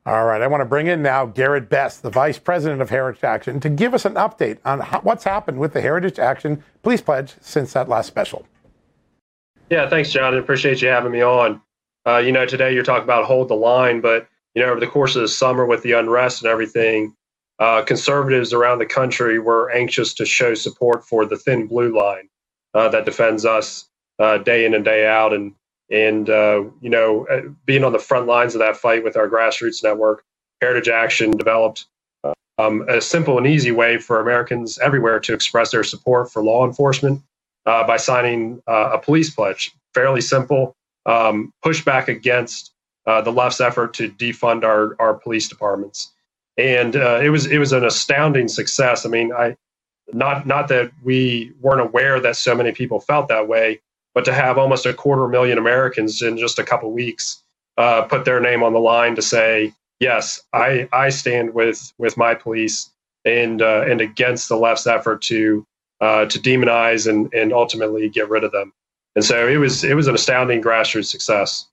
[0.04, 3.22] All right, I want to bring in now Garrett Bess, the Vice President of Heritage
[3.22, 7.34] Action, to give us an update on what's happened with the Heritage Action Police Pledge
[7.40, 8.44] since that last special.
[9.70, 10.34] Yeah, thanks, John.
[10.34, 11.60] I appreciate you having me on.
[12.04, 14.88] Uh, you know, today you're talking about hold the line, but you know, over the
[14.88, 17.14] course of the summer with the unrest and everything,
[17.60, 22.28] uh, conservatives around the country were anxious to show support for the thin blue line
[22.74, 23.88] uh, that defends us
[24.18, 25.32] uh, day in and day out.
[25.32, 25.54] And
[25.90, 29.28] and, uh, you know, uh, being on the front lines of that fight with our
[29.28, 30.24] grassroots network,
[30.60, 31.86] Heritage Action developed
[32.58, 36.66] um, a simple and easy way for Americans everywhere to express their support for law
[36.66, 37.22] enforcement
[37.66, 39.72] uh, by signing uh, a police pledge.
[39.94, 40.74] Fairly simple,
[41.06, 42.72] um, push back against
[43.06, 46.12] uh, the left's effort to defund our, our police departments.
[46.56, 49.06] And uh, it was it was an astounding success.
[49.06, 49.56] I mean, I
[50.12, 53.80] not not that we weren't aware that so many people felt that way,
[54.14, 57.42] but to have almost a quarter million Americans in just a couple weeks
[57.78, 62.16] uh, put their name on the line to say, yes, I, I stand with with
[62.16, 62.90] my police
[63.24, 65.66] and uh, and against the left's effort to
[66.00, 68.72] uh, to demonize and and ultimately get rid of them.
[69.14, 71.66] And so it was it was an astounding grassroots success.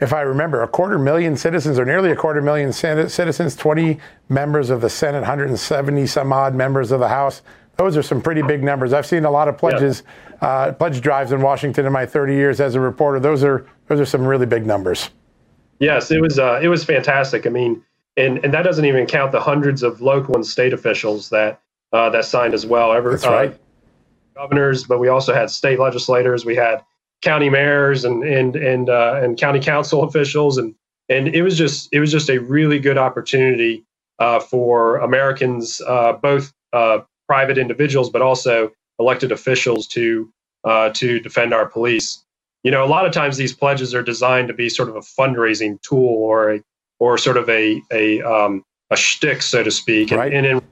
[0.00, 4.68] If I remember, a quarter million citizens, or nearly a quarter million citizens, 20 members
[4.68, 7.42] of the Senate, 170 some odd members of the House.
[7.76, 8.92] Those are some pretty big numbers.
[8.92, 10.02] I've seen a lot of pledges,
[10.42, 10.48] yeah.
[10.48, 13.18] uh, pledge drives in Washington in my 30 years as a reporter.
[13.18, 15.10] Those are those are some really big numbers.
[15.78, 17.46] Yes, it was uh, it was fantastic.
[17.46, 17.82] I mean,
[18.16, 21.60] and and that doesn't even count the hundreds of local and state officials that
[21.92, 22.92] uh, that signed as well.
[22.92, 23.50] Every, That's right.
[23.50, 23.56] Uh,
[24.34, 26.44] governors, but we also had state legislators.
[26.44, 26.84] We had
[27.22, 30.74] county mayors and and and uh, and county council officials, and
[31.08, 33.84] and it was just it was just a really good opportunity
[34.18, 35.80] uh, for Americans,
[36.22, 36.52] both
[37.32, 38.54] private individuals, but also
[38.98, 40.04] elected officials to
[40.64, 42.08] uh, to defend our police.
[42.62, 45.00] You know, a lot of times these pledges are designed to be sort of a
[45.00, 46.62] fundraising tool or a
[46.98, 50.10] or sort of a a um, a shtick, so to speak.
[50.10, 50.32] Right.
[50.32, 50.64] And, and in,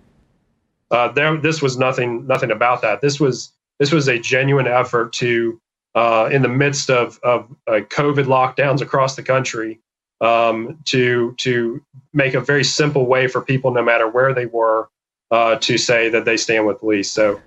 [0.90, 3.00] uh, there, this was nothing nothing about that.
[3.00, 5.58] This was this was a genuine effort to,
[5.94, 9.80] uh, in the midst of of uh, COVID lockdowns across the country,
[10.20, 14.90] um, to to make a very simple way for people, no matter where they were,
[15.30, 17.10] uh, to say that they stand with police.
[17.10, 17.40] So,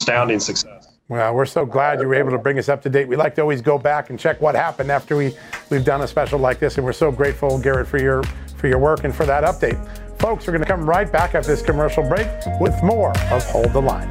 [0.00, 0.94] astounding success.
[1.08, 3.06] Well, we're so glad you were able to bring us up to date.
[3.06, 5.36] We like to always go back and check what happened after we
[5.70, 8.22] we've done a special like this, and we're so grateful, Garrett, for your
[8.56, 9.78] for your work and for that update.
[10.18, 12.26] Folks, we're going to come right back after this commercial break
[12.58, 14.10] with more of Hold the Line.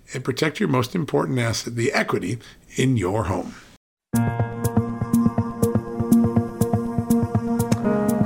[0.13, 2.37] and protect your most important asset, the equity
[2.75, 3.55] in your home.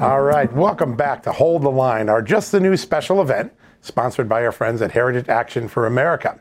[0.02, 4.28] All right, welcome back to Hold the Line, our Just the News special event sponsored
[4.28, 6.40] by our friends at Heritage Action for America.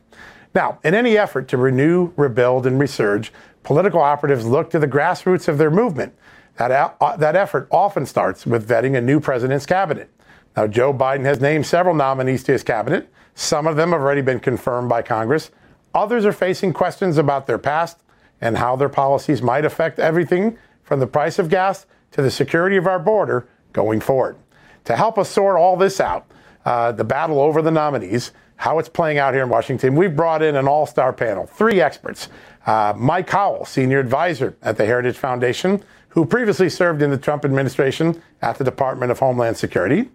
[0.54, 3.30] Now, in any effort to renew, rebuild, and resurge,
[3.62, 6.14] political operatives look to the grassroots of their movement.
[6.56, 6.70] That,
[7.00, 10.10] uh, that effort often starts with vetting a new president's cabinet.
[10.56, 13.12] Now, Joe Biden has named several nominees to his cabinet.
[13.34, 15.50] Some of them have already been confirmed by Congress.
[15.94, 17.98] Others are facing questions about their past
[18.40, 22.76] and how their policies might affect everything from the price of gas to the security
[22.76, 24.36] of our border going forward.
[24.84, 26.26] To help us sort all this out,
[26.64, 30.42] uh, the battle over the nominees, how it's playing out here in Washington, we've brought
[30.42, 32.28] in an all star panel, three experts.
[32.66, 37.44] Uh, Mike Howell, senior advisor at the Heritage Foundation, who previously served in the Trump
[37.44, 40.08] administration at the Department of Homeland Security.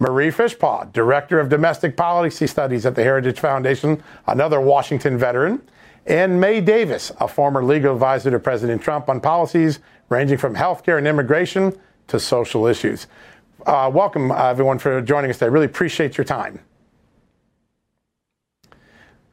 [0.00, 5.60] Marie Fishpaw, Director of Domestic Policy Studies at the Heritage Foundation, another Washington veteran.
[6.06, 10.96] And May Davis, a former legal advisor to President Trump on policies ranging from healthcare
[10.96, 11.78] and immigration
[12.08, 13.08] to social issues.
[13.66, 15.46] Uh, welcome, uh, everyone, for joining us today.
[15.46, 16.60] I really appreciate your time.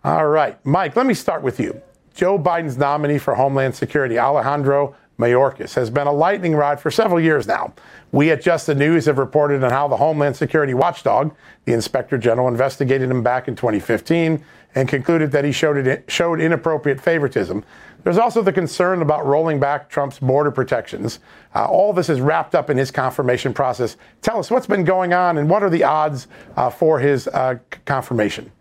[0.04, 1.82] All right, Mike, let me start with you.
[2.14, 7.20] Joe Biden's nominee for Homeland Security, Alejandro Mayorkas, has been a lightning rod for several
[7.20, 7.74] years now.
[8.12, 12.18] We at Just the News have reported on how the Homeland Security watchdog, the Inspector
[12.20, 14.44] General, investigated him back in 2015
[14.76, 17.64] and concluded that he showed, it, showed inappropriate favoritism.
[18.04, 21.20] There's also the concern about rolling back Trump's border protections.
[21.56, 23.98] Uh, all this is wrapped up in his confirmation process.
[24.22, 27.58] Tell us what's been going on and what are the odds uh, for his uh,
[27.86, 28.52] confirmation?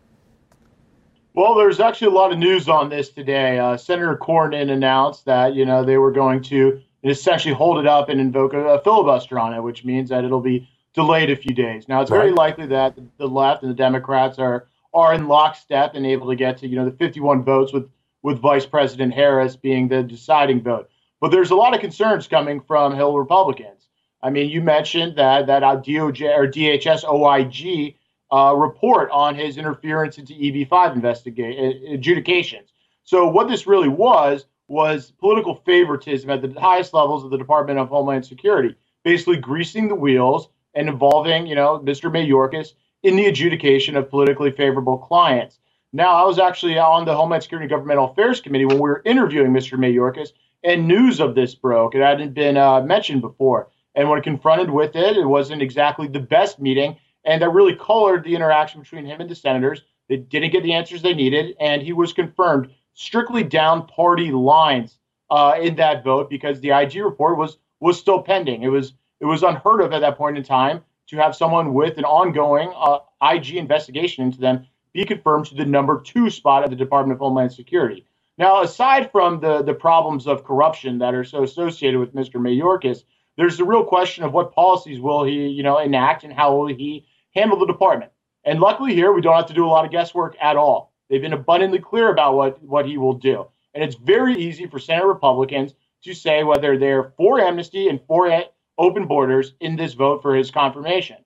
[1.36, 3.58] Well, there's actually a lot of news on this today.
[3.58, 8.08] Uh, Senator Cornyn announced that you know they were going to essentially hold it up
[8.08, 11.54] and invoke a, a, filibuster on it, which means that it'll be delayed a few
[11.54, 11.88] days.
[11.88, 12.20] Now, it's right.
[12.20, 16.36] very likely that the left and the Democrats are are in lockstep and able to
[16.36, 17.86] get to you know the 51 votes with
[18.22, 20.88] with Vice President Harris being the deciding vote.
[21.20, 23.88] But there's a lot of concerns coming from Hill Republicans.
[24.22, 27.96] I mean, you mentioned that that DOJ or DHS OIG
[28.32, 32.70] uh, report on his interference into EB5 investigation adjudications.
[33.04, 37.78] So what this really was was political favoritism at the highest levels of the Department
[37.78, 38.74] of Homeland Security,
[39.04, 42.10] basically greasing the wheels and involving, you know, Mr.
[42.10, 42.72] Mayorkas
[43.02, 45.60] in the adjudication of politically favorable clients.
[45.92, 49.52] Now, I was actually on the Homeland Security Governmental Affairs Committee when we were interviewing
[49.52, 49.78] Mr.
[49.78, 50.32] Mayorkas,
[50.64, 51.94] and news of this broke.
[51.94, 53.68] It hadn't been uh, mentioned before.
[53.94, 56.96] And when confronted with it, it wasn't exactly the best meeting
[57.26, 59.82] and that really colored the interaction between him and the senators.
[60.08, 64.98] They didn't get the answers they needed, and he was confirmed strictly down party lines
[65.30, 68.62] uh, in that vote because the IG report was was still pending.
[68.62, 71.98] It was it was unheard of at that point in time to have someone with
[71.98, 76.70] an ongoing uh, IG investigation into them be confirmed to the number two spot at
[76.70, 78.06] the Department of Homeland Security.
[78.38, 82.40] Now, aside from the the problems of corruption that are so associated with Mr.
[82.40, 83.02] Mayorkas,
[83.36, 86.68] there's the real question of what policies will he, you know, enact and how will
[86.68, 87.06] he
[87.36, 88.10] handle the department.
[88.44, 90.92] And luckily here, we don't have to do a lot of guesswork at all.
[91.08, 93.46] They've been abundantly clear about what, what he will do.
[93.74, 95.74] And it's very easy for Senate Republicans
[96.04, 98.44] to say whether they're for amnesty and for
[98.78, 101.16] open borders in this vote for his confirmation.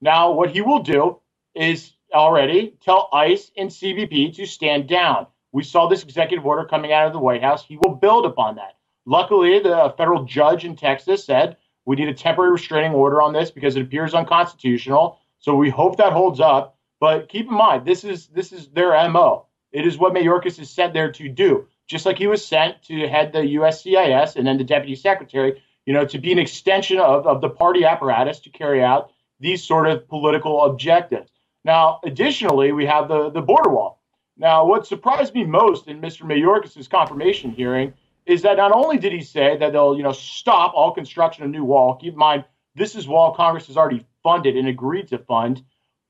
[0.00, 1.20] Now, what he will do
[1.54, 5.26] is already tell ICE and CBP to stand down.
[5.52, 7.64] We saw this executive order coming out of the White House.
[7.64, 8.76] He will build upon that.
[9.06, 13.50] Luckily, the federal judge in Texas said we need a temporary restraining order on this
[13.50, 15.18] because it appears unconstitutional.
[15.38, 16.76] So we hope that holds up.
[17.00, 19.46] But keep in mind, this is this is their MO.
[19.70, 21.66] It is what Mayorkas is sent there to do.
[21.86, 25.92] Just like he was sent to head the USCIS and then the deputy secretary, you
[25.92, 29.10] know, to be an extension of, of the party apparatus to carry out
[29.40, 31.30] these sort of political objectives.
[31.64, 34.02] Now, additionally, we have the, the border wall.
[34.36, 36.22] Now, what surprised me most in Mr.
[36.22, 37.94] Mayorkas' confirmation hearing
[38.26, 41.50] is that not only did he say that they'll, you know, stop all construction of
[41.50, 41.96] new wall.
[41.96, 45.62] Keep in mind, this is wall Congress has already funded and agreed to fund.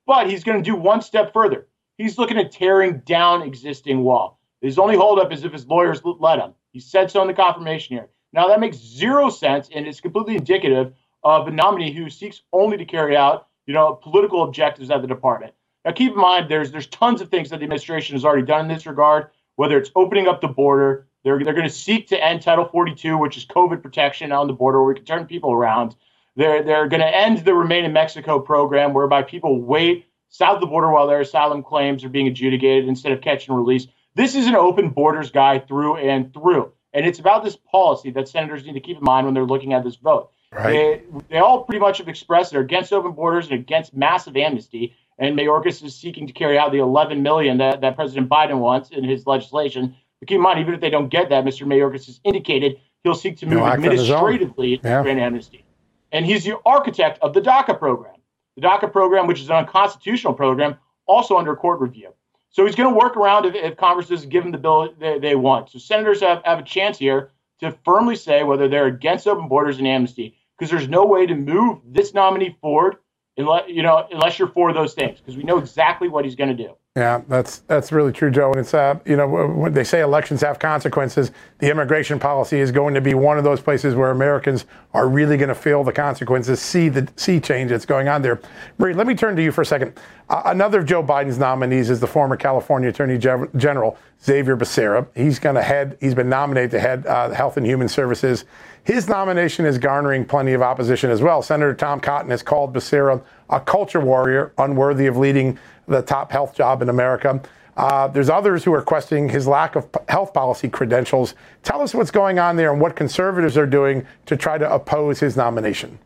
[0.05, 1.69] But he's going to do one step further.
[1.99, 4.41] He's looking at tearing down existing wall.
[4.61, 6.53] His only holdup is if his lawyers let him.
[6.73, 8.09] He said so in the confirmation here.
[8.33, 12.77] Now that makes zero sense and it's completely indicative of a nominee who seeks only
[12.77, 15.55] to carry out, you know, political objectives at the department.
[15.85, 18.63] Now, keep in mind, there's there's tons of things that the administration has already done
[18.63, 19.29] in this regard.
[19.55, 23.17] Whether it's opening up the border, they're they're going to seek to end Title 42,
[23.17, 25.95] which is COVID protection on the border, where we can turn people around.
[26.39, 30.61] They're they're going to end the Remain in Mexico program, whereby people wait south of
[30.61, 33.89] the border while their asylum claims are being adjudicated instead of catch and release.
[34.15, 36.73] This is an open borders guy through and through.
[36.93, 39.73] And it's about this policy that senators need to keep in mind when they're looking
[39.73, 40.31] at this vote.
[40.53, 40.73] Right.
[40.73, 44.95] They, they all pretty much have expressed they're against open borders and against massive amnesty.
[45.19, 48.91] And Mayorkas is seeking to carry out the 11 million that, that President Biden wants
[48.91, 49.97] in his legislation.
[50.21, 51.67] But keep in mind, even if they don't get that, Mr.
[51.67, 55.65] Mayorkas has indicated he'll seek to move administratively to grant amnesty.
[56.13, 58.15] And he's the architect of the DACA program.
[58.57, 62.13] The DACA program, which is an unconstitutional program, also under court review.
[62.51, 65.19] So he's going to work around if, if Congress doesn't give him the bill they,
[65.19, 65.71] they want.
[65.71, 67.31] So senators have, have a chance here
[67.61, 71.35] to firmly say whether they're against open borders and amnesty, because there's no way to
[71.35, 72.97] move this nominee forward
[73.39, 76.55] unless you know unless you're for those things, because we know exactly what he's going
[76.55, 76.75] to do.
[76.97, 78.51] Yeah, that's that's really true, Joe.
[78.51, 82.73] And it's uh, you know when they say elections have consequences, the immigration policy is
[82.73, 85.93] going to be one of those places where Americans are really going to feel the
[85.93, 88.41] consequences, see the sea change that's going on there.
[88.79, 89.93] Marie, let me turn to you for a second.
[90.29, 95.07] Uh, another of Joe Biden's nominees is the former California Attorney General Xavier Becerra.
[95.15, 95.97] He's going to head.
[96.01, 98.45] He's been nominated to head uh, Health and Human Services.
[98.89, 101.43] His nomination is garnering plenty of opposition as well.
[101.43, 105.59] Senator Tom Cotton has called Becerra a culture warrior, unworthy of leading
[105.89, 107.39] the top health job in America.
[107.77, 111.35] Uh, there's others who are questioning his lack of health policy credentials.
[111.65, 115.21] Tell us what's going on there and what conservatives are doing to try to oppose
[115.21, 115.99] his nomination.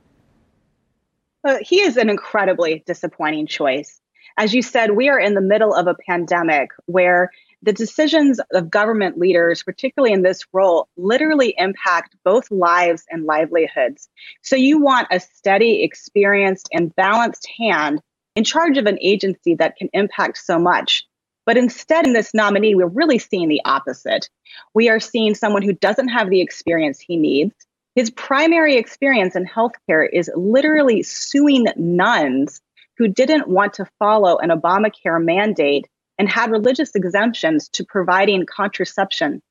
[1.45, 4.01] Well, he is an incredibly disappointing choice.
[4.39, 7.31] As you said, we are in the middle of a pandemic where
[7.63, 14.09] the decisions of government leaders, particularly in this role, literally impact both lives and livelihoods.
[14.43, 18.01] So you want a steady, experienced, and balanced hand
[18.35, 21.05] in charge of an agency that can impact so much.
[21.45, 24.29] But instead, in this nominee, we're really seeing the opposite.
[24.75, 27.55] We are seeing someone who doesn't have the experience he needs.
[27.95, 32.61] His primary experience in healthcare is literally suing nuns
[32.97, 35.87] who didn't want to follow an Obamacare mandate
[36.19, 39.43] and had religious exemptions to providing contraception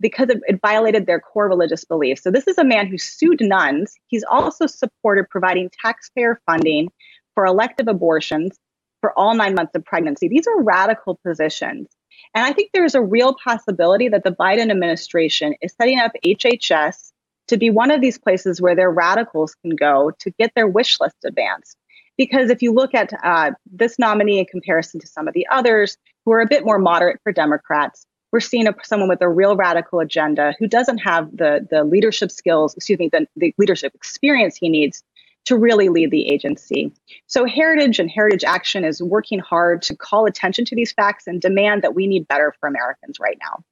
[0.00, 2.22] because it, it, violated their core religious beliefs.
[2.22, 3.94] So, this is a man who sued nuns.
[4.06, 6.88] He's also supported providing taxpayer funding
[7.34, 8.56] for elective abortions
[9.00, 10.28] for all nine months of pregnancy.
[10.28, 11.88] These are radical positions.
[12.34, 17.12] And I think there's a real possibility that the Biden administration is setting up HHS
[17.48, 21.00] to be one of these places where their radicals can go to get their wish
[21.00, 21.76] list advanced.
[22.18, 25.96] Because if you look at uh, this nominee in comparison to some of the others
[26.24, 29.56] who are a bit more moderate for Democrats, we're seeing a, someone with a real
[29.56, 34.56] radical agenda who doesn't have the, the leadership skills, excuse me, the, the leadership experience
[34.56, 35.02] he needs
[35.46, 36.92] to really lead the agency.
[37.26, 41.40] So, Heritage and Heritage Action is working hard to call attention to these facts and
[41.40, 43.64] demand that we need better for Americans right now.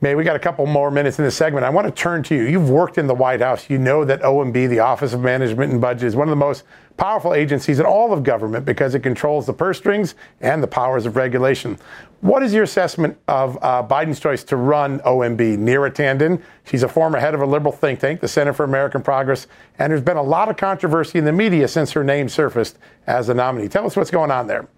[0.00, 1.66] May, we got a couple more minutes in this segment.
[1.66, 2.44] I want to turn to you.
[2.44, 3.68] You've worked in the White House.
[3.68, 6.62] You know that OMB, the Office of Management and Budget, is one of the most
[6.96, 11.04] powerful agencies in all of government because it controls the purse strings and the powers
[11.04, 11.76] of regulation.
[12.20, 15.58] What is your assessment of uh, Biden's choice to run OMB?
[15.58, 19.02] Neera Tanden, she's a former head of a liberal think tank, the Center for American
[19.02, 19.48] Progress,
[19.80, 22.78] and there's been a lot of controversy in the media since her name surfaced
[23.08, 23.66] as a nominee.
[23.66, 24.68] Tell us what's going on there.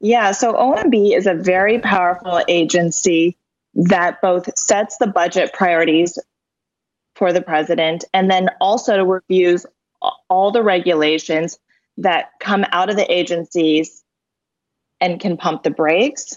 [0.00, 3.36] Yeah, so OMB is a very powerful agency
[3.74, 6.18] that both sets the budget priorities
[7.14, 9.66] for the president and then also reviews
[10.28, 11.58] all the regulations
[11.98, 14.02] that come out of the agencies
[15.00, 16.36] and can pump the brakes.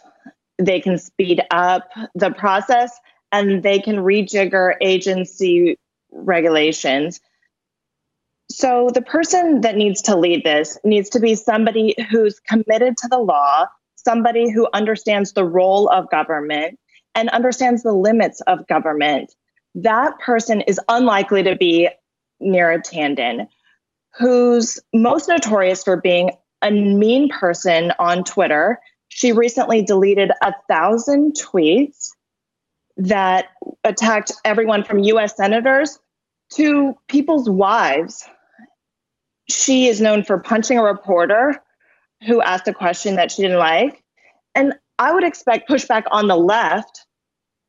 [0.58, 2.98] They can speed up the process
[3.32, 5.78] and they can rejigger agency
[6.12, 7.20] regulations.
[8.50, 13.08] So, the person that needs to lead this needs to be somebody who's committed to
[13.08, 13.66] the law,
[13.96, 16.80] somebody who understands the role of government,
[17.16, 19.34] and understands the limits of government,
[19.74, 21.90] that person is unlikely to be
[22.42, 23.48] Neera Tanden,
[24.18, 28.80] who's most notorious for being a mean person on Twitter.
[29.08, 32.10] She recently deleted a thousand tweets
[32.98, 33.48] that
[33.84, 36.00] attacked everyone from US senators
[36.54, 38.26] to people's wives.
[39.50, 41.62] She is known for punching a reporter
[42.26, 44.04] who asked a question that she didn't like.
[44.56, 47.05] And I would expect pushback on the left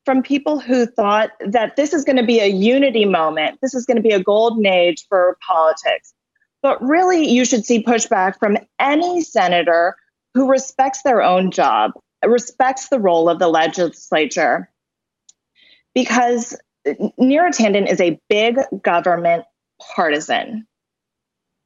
[0.07, 3.59] from people who thought that this is going to be a unity moment.
[3.61, 6.13] This is going to be a golden age for politics.
[6.61, 9.97] But really, you should see pushback from any senator
[10.33, 11.91] who respects their own job,
[12.25, 14.71] respects the role of the legislature.
[15.93, 19.43] Because Neera Tanden is a big government
[19.93, 20.65] partisan.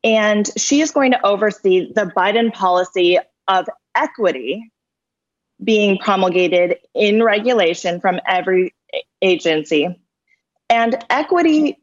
[0.04, 4.72] And she is going to oversee the Biden policy of equity
[5.64, 8.74] being promulgated in regulation from every
[9.22, 10.00] agency.
[10.70, 11.78] And equity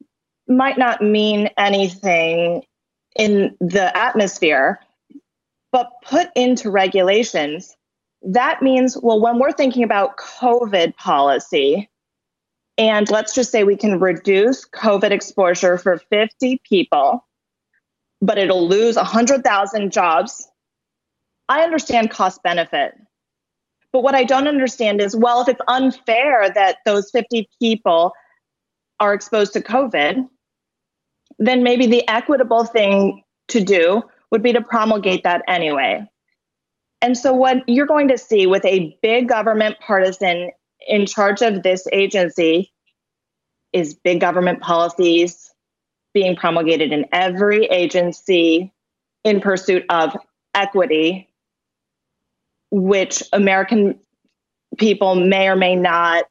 [0.49, 2.65] might not mean anything
[3.17, 4.81] in the atmosphere,
[5.73, 7.77] but put into regulations,
[8.23, 11.89] that means, well, when we're thinking about COVID policy,
[12.77, 17.27] and let's just say we can reduce COVID exposure for 50 people,
[18.21, 20.49] but it'll lose 100,000 jobs.
[21.49, 22.95] I understand cost benefit.
[23.93, 28.13] But what I don't understand is well, if it's unfair that those 50 people
[29.01, 30.29] are exposed to COVID,
[31.39, 36.05] then maybe the equitable thing to do would be to promulgate that anyway.
[37.01, 40.51] And so, what you're going to see with a big government partisan
[40.87, 42.73] in charge of this agency
[43.73, 45.53] is big government policies
[46.15, 48.73] being promulgated in every agency
[49.25, 50.17] in pursuit of
[50.55, 51.28] equity,
[52.71, 53.99] which American
[54.77, 56.25] people may or may not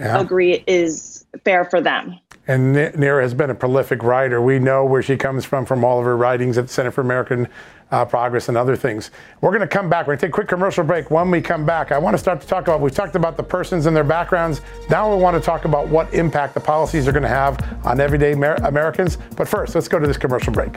[0.00, 0.20] yeah.
[0.20, 2.18] agree is fair for them.
[2.48, 4.40] And Neera has been a prolific writer.
[4.40, 7.00] We know where she comes from from all of her writings at the Center for
[7.00, 7.48] American
[7.90, 9.10] uh, Progress and other things.
[9.40, 10.06] We're going to come back.
[10.06, 11.10] We're going to take a quick commercial break.
[11.10, 13.42] When we come back, I want to start to talk about, we've talked about the
[13.42, 14.60] persons and their backgrounds.
[14.90, 18.00] Now we want to talk about what impact the policies are going to have on
[18.00, 19.18] everyday Amer- Americans.
[19.36, 20.76] But first, let's go to this commercial break.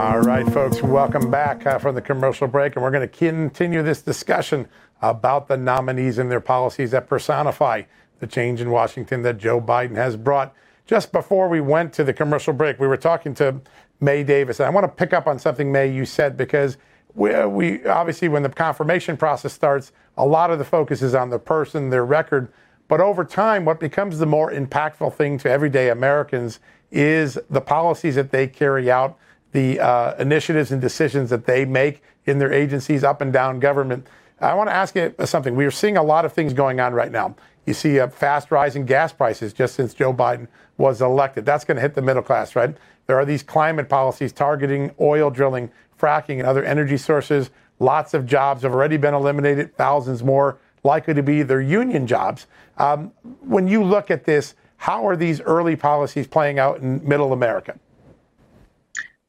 [0.00, 3.82] All right, folks, welcome back uh, from the commercial break, and we're going to continue
[3.82, 4.66] this discussion
[5.02, 7.82] about the nominees and their policies that personify
[8.18, 10.54] the change in Washington that Joe Biden has brought.
[10.86, 13.60] Just before we went to the commercial break, we were talking to
[14.00, 14.58] May Davis.
[14.58, 16.78] And I want to pick up on something, May, you said, because
[17.14, 21.28] we, we obviously, when the confirmation process starts, a lot of the focus is on
[21.28, 22.50] the person, their record.
[22.88, 26.58] But over time, what becomes the more impactful thing to everyday Americans
[26.90, 29.18] is the policies that they carry out,
[29.52, 34.06] the uh, initiatives and decisions that they make in their agencies up and down government.
[34.40, 35.54] I want to ask you something.
[35.54, 37.36] We are seeing a lot of things going on right now.
[37.66, 40.48] You see a fast rising gas prices just since Joe Biden
[40.78, 41.44] was elected.
[41.44, 42.74] That's going to hit the middle class, right?
[43.06, 45.70] There are these climate policies targeting oil drilling,
[46.00, 47.50] fracking, and other energy sources.
[47.78, 52.46] Lots of jobs have already been eliminated, thousands more likely to be their union jobs.
[52.78, 57.34] Um, when you look at this, how are these early policies playing out in middle
[57.34, 57.78] America?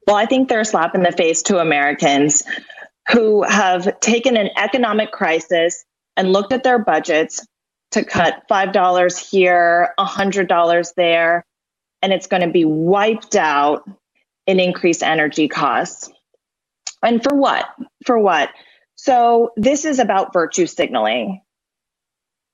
[0.06, 2.42] Well, I think they're a slap in the face to Americans
[3.10, 5.84] who have taken an economic crisis
[6.16, 7.46] and looked at their budgets
[7.92, 11.44] to cut $5 here, $100 there,
[12.00, 13.88] and it's going to be wiped out
[14.46, 16.10] in increased energy costs.
[17.02, 17.66] And for what?
[18.06, 18.50] For what?
[18.96, 21.42] So, this is about virtue signaling.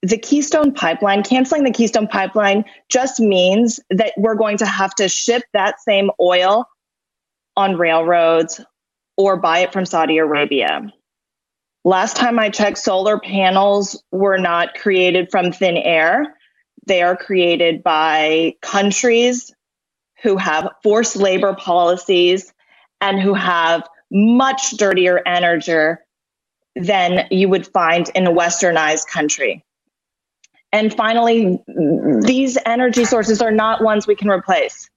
[0.01, 5.09] The Keystone Pipeline, canceling the Keystone Pipeline just means that we're going to have to
[5.09, 6.65] ship that same oil
[7.59, 8.61] on railroads
[9.17, 10.93] or buy it from Saudi Arabia.
[11.83, 16.37] Last time I checked, solar panels were not created from thin air.
[16.87, 19.53] They are created by countries
[20.23, 22.53] who have forced labor policies
[23.01, 25.99] and who have much dirtier energy
[26.75, 29.65] than you would find in a westernized country.
[30.71, 31.59] And finally,
[32.21, 34.89] these energy sources are not ones we can replace.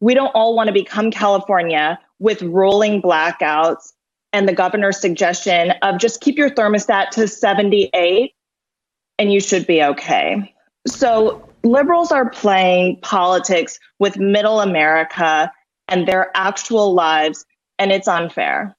[0.00, 3.92] We don't all want to become California with rolling blackouts
[4.32, 8.32] and the governor's suggestion of just keep your thermostat to 78
[9.18, 10.54] and you should be okay.
[10.86, 15.52] So liberals are playing politics with middle America
[15.88, 17.44] and their actual lives,
[17.78, 18.76] and it's unfair.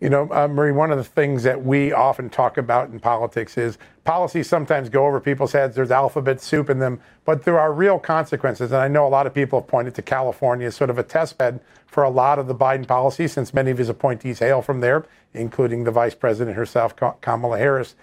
[0.00, 3.58] You know, uh, Marie, one of the things that we often talk about in politics
[3.58, 5.76] is policies sometimes go over people's heads.
[5.76, 8.72] There's alphabet soup in them, but there are real consequences.
[8.72, 11.02] And I know a lot of people have pointed to California as sort of a
[11.02, 14.62] test bed for a lot of the Biden policies, since many of his appointees hail
[14.62, 17.94] from there, including the vice president herself, Kamala Harris.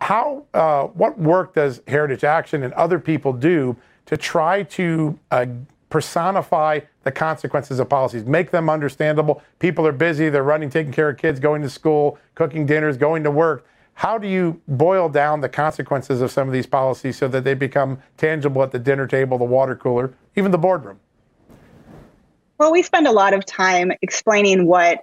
[0.00, 3.76] How, uh, what work does Heritage Action and other people do
[4.06, 5.46] to try to uh,
[5.90, 9.40] personify the consequences of policies, make them understandable.
[9.60, 13.22] People are busy, they're running, taking care of kids, going to school, cooking dinners, going
[13.22, 13.64] to work.
[13.94, 17.54] How do you boil down the consequences of some of these policies so that they
[17.54, 20.98] become tangible at the dinner table, the water cooler, even the boardroom?
[22.58, 24.98] Well, we spend a lot of time explaining what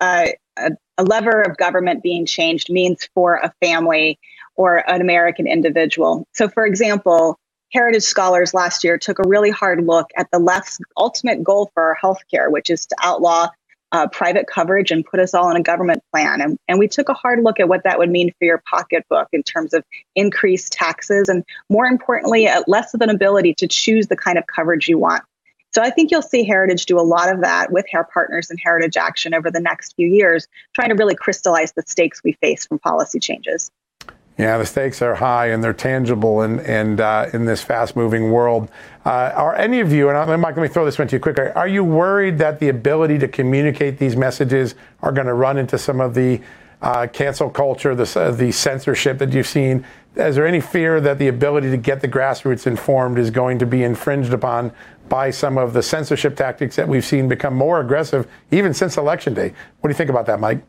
[0.00, 4.20] uh, a, a lever of government being changed means for a family
[4.54, 6.24] or an American individual.
[6.34, 7.36] So, for example,
[7.72, 11.82] Heritage Scholars last year took a really hard look at the left's ultimate goal for
[11.82, 13.48] our healthcare, which is to outlaw
[13.92, 16.40] uh, private coverage and put us all in a government plan.
[16.40, 19.28] And, and we took a hard look at what that would mean for your pocketbook
[19.32, 24.08] in terms of increased taxes and, more importantly, at less of an ability to choose
[24.08, 25.22] the kind of coverage you want.
[25.74, 28.58] So I think you'll see Heritage do a lot of that with Hair Partners and
[28.58, 32.66] Heritage Action over the next few years, trying to really crystallize the stakes we face
[32.66, 33.70] from policy changes.
[34.38, 38.70] Yeah, the stakes are high and they're tangible and and uh, in this fast-moving world.
[39.04, 41.20] Uh, are any of you, and I'm, Mike, let me throw this one to you
[41.20, 45.58] quickly, are you worried that the ability to communicate these messages are going to run
[45.58, 46.40] into some of the
[46.82, 49.84] uh, cancel culture, the, the censorship that you've seen?
[50.14, 53.66] Is there any fear that the ability to get the grassroots informed is going to
[53.66, 54.72] be infringed upon
[55.08, 59.34] by some of the censorship tactics that we've seen become more aggressive even since Election
[59.34, 59.52] Day?
[59.80, 60.62] What do you think about that, Mike?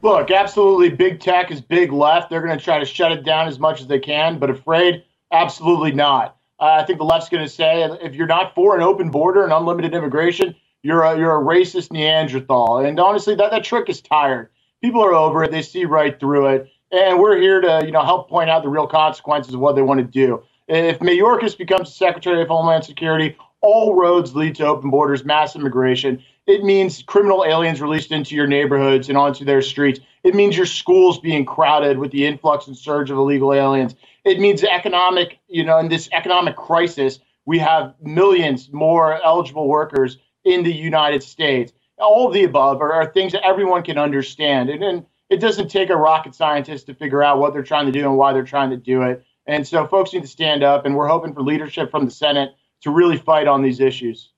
[0.00, 2.30] Look, absolutely, big tech is big left.
[2.30, 5.02] They're going to try to shut it down as much as they can, but afraid,
[5.32, 6.36] absolutely not.
[6.60, 9.42] Uh, I think the left's going to say if you're not for an open border
[9.42, 12.78] and unlimited immigration, you're a, you're a racist Neanderthal.
[12.78, 14.50] And honestly, that, that trick is tired.
[14.80, 15.50] People are over it.
[15.50, 16.70] They see right through it.
[16.92, 19.82] And we're here to you know help point out the real consequences of what they
[19.82, 20.42] want to do.
[20.68, 26.22] If Mayorkas becomes Secretary of Homeland Security, all roads lead to open borders, mass immigration.
[26.48, 30.00] It means criminal aliens released into your neighborhoods and onto their streets.
[30.24, 33.94] It means your schools being crowded with the influx and surge of illegal aliens.
[34.24, 40.16] It means economic, you know, in this economic crisis, we have millions more eligible workers
[40.44, 41.74] in the United States.
[41.98, 44.70] All of the above are, are things that everyone can understand.
[44.70, 47.92] And, and it doesn't take a rocket scientist to figure out what they're trying to
[47.92, 49.22] do and why they're trying to do it.
[49.46, 52.54] And so folks need to stand up, and we're hoping for leadership from the Senate
[52.82, 54.30] to really fight on these issues.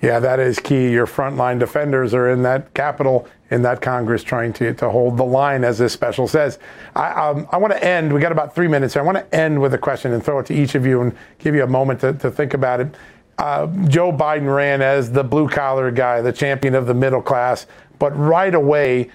[0.00, 0.92] Yeah, that is key.
[0.92, 5.24] Your frontline defenders are in that Capitol, in that Congress, trying to, to hold the
[5.24, 6.60] line, as this special says.
[6.94, 9.02] I, um, I want to end, we got about three minutes here.
[9.02, 11.16] I want to end with a question and throw it to each of you and
[11.38, 12.94] give you a moment to, to think about it.
[13.38, 17.66] Uh, Joe Biden ran as the blue collar guy, the champion of the middle class,
[17.98, 19.10] but right away,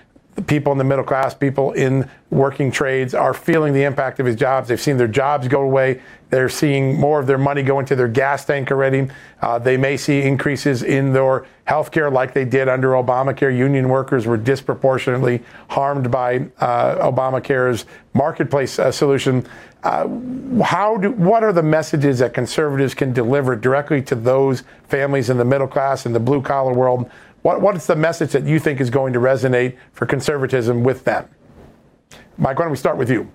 [0.47, 4.35] people in the middle class, people in working trades are feeling the impact of his
[4.35, 4.67] jobs.
[4.67, 6.01] They've seen their jobs go away.
[6.29, 9.07] They're seeing more of their money go into their gas tank already.
[9.41, 13.55] Uh, they may see increases in their health care like they did under Obamacare.
[13.55, 19.45] Union workers were disproportionately harmed by uh, Obamacare's marketplace uh, solution.
[19.83, 20.07] Uh,
[20.63, 25.37] how do, what are the messages that conservatives can deliver directly to those families in
[25.37, 27.09] the middle class and the blue collar world?
[27.43, 31.29] What, what's the message that you think is going to resonate for conservatism with them?
[32.37, 33.29] Mike, why don't we start with you?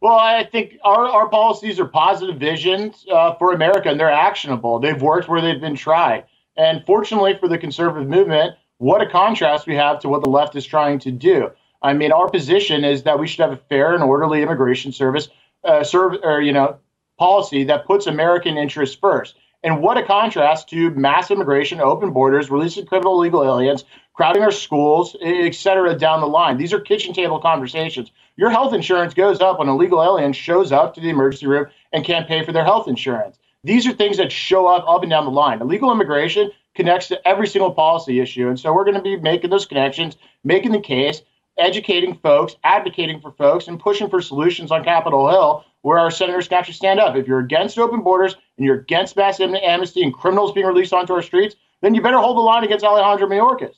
[0.00, 4.78] Well, I think our, our policies are positive visions uh, for America and they're actionable.
[4.78, 6.24] They've worked where they've been tried.
[6.56, 10.54] And fortunately for the conservative movement, what a contrast we have to what the left
[10.54, 11.50] is trying to do.
[11.82, 15.28] I mean, our position is that we should have a fair and orderly immigration service,
[15.64, 16.78] uh, serve, or, you know,
[17.18, 19.34] policy that puts American interests first.
[19.64, 24.50] And what a contrast to mass immigration, open borders, releasing criminal illegal aliens, crowding our
[24.50, 26.58] schools, et cetera, down the line.
[26.58, 28.10] These are kitchen table conversations.
[28.36, 31.66] Your health insurance goes up when a legal alien shows up to the emergency room
[31.92, 33.38] and can't pay for their health insurance.
[33.62, 35.60] These are things that show up up and down the line.
[35.60, 38.48] Illegal immigration connects to every single policy issue.
[38.48, 41.22] And so we're going to be making those connections, making the case,
[41.56, 46.48] educating folks, advocating for folks, and pushing for solutions on Capitol Hill where our senators
[46.48, 47.16] can actually stand up.
[47.16, 51.12] If you're against open borders and you're against mass amnesty and criminals being released onto
[51.12, 53.74] our streets, then you better hold the line against Alejandro Mayorkas.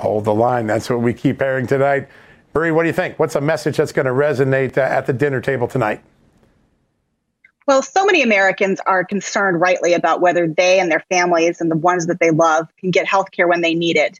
[0.00, 0.66] Hold the line.
[0.66, 2.08] That's what we keep hearing tonight.
[2.54, 3.18] Marie, what do you think?
[3.18, 6.02] What's a message that's going to resonate uh, at the dinner table tonight?
[7.66, 11.76] Well, so many Americans are concerned rightly about whether they and their families and the
[11.76, 14.18] ones that they love can get health care when they need it.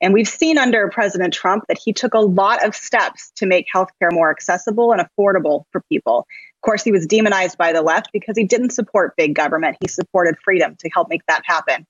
[0.00, 3.66] And we've seen under President Trump that he took a lot of steps to make
[3.74, 6.20] healthcare more accessible and affordable for people.
[6.20, 9.76] Of course, he was demonized by the left because he didn't support big government.
[9.80, 11.86] He supported freedom to help make that happen.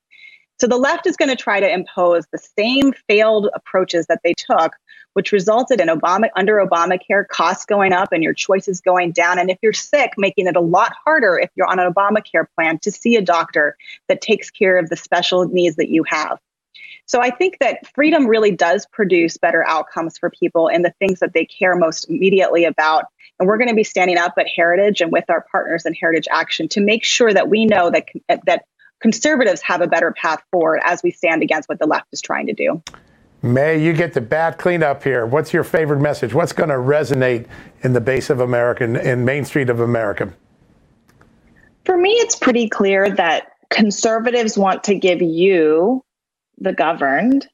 [0.60, 4.34] So the left is going to try to impose the same failed approaches that they
[4.34, 4.74] took,
[5.14, 9.38] which resulted in Obama under Obamacare costs going up and your choices going down.
[9.38, 12.78] And if you're sick, making it a lot harder if you're on an Obamacare plan
[12.80, 13.74] to see a doctor
[14.08, 16.38] that takes care of the special needs that you have.
[17.10, 21.18] So I think that freedom really does produce better outcomes for people and the things
[21.18, 23.06] that they care most immediately about.
[23.40, 26.28] And we're going to be standing up at Heritage and with our partners in Heritage
[26.30, 28.62] Action to make sure that we know that uh, that
[29.00, 32.46] conservatives have a better path forward as we stand against what the left is trying
[32.46, 32.80] to do.
[33.42, 35.26] May, you get the bat cleanup here.
[35.26, 36.32] What's your favorite message?
[36.32, 37.48] What's going to resonate
[37.82, 40.32] in the base of America, in Main Street of America?
[41.84, 46.04] For me, it's pretty clear that conservatives want to give you
[46.60, 47.48] the governed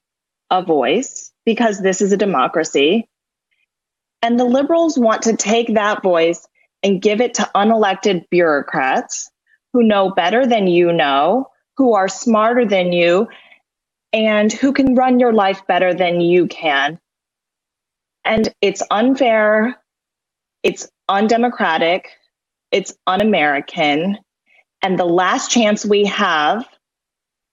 [0.50, 3.08] a voice because this is a democracy.
[4.22, 6.46] And the liberals want to take that voice
[6.82, 9.30] and give it to unelected bureaucrats
[9.72, 13.28] who know better than you know, who are smarter than you,
[14.12, 16.98] and who can run your life better than you can.
[18.24, 19.80] And it's unfair,
[20.62, 22.08] it's undemocratic,
[22.72, 24.18] it's un American.
[24.82, 26.66] And the last chance we have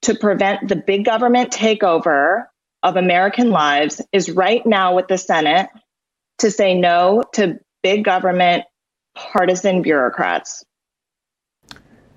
[0.03, 2.45] to prevent the big government takeover
[2.83, 5.69] of American lives is right now with the Senate
[6.39, 8.65] to say no to big government
[9.15, 10.63] partisan bureaucrats.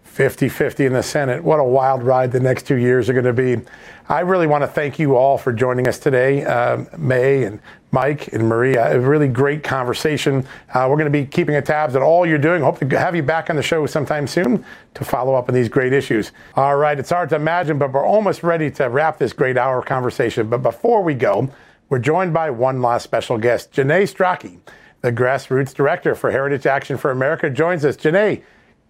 [0.02, 1.44] 50 50 in the Senate.
[1.44, 3.60] What a wild ride the next two years are going to be.
[4.08, 7.60] I really want to thank you all for joining us today, uh, May and
[7.96, 8.94] Mike and Maria.
[8.94, 10.46] A really great conversation.
[10.74, 12.60] Uh, we're going to be keeping a tabs on all you're doing.
[12.60, 15.70] Hope to have you back on the show sometime soon to follow up on these
[15.70, 16.32] great issues.
[16.56, 19.80] All right, it's hard to imagine, but we're almost ready to wrap this great hour
[19.80, 20.50] conversation.
[20.50, 21.48] But before we go,
[21.88, 24.58] we're joined by one last special guest, Janae Stracke,
[25.00, 27.96] the grassroots director for Heritage Action for America, joins us.
[27.96, 28.42] Janae,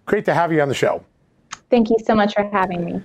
[0.05, 1.01] great to have you on the show.
[1.69, 3.01] Thank you so much for having me.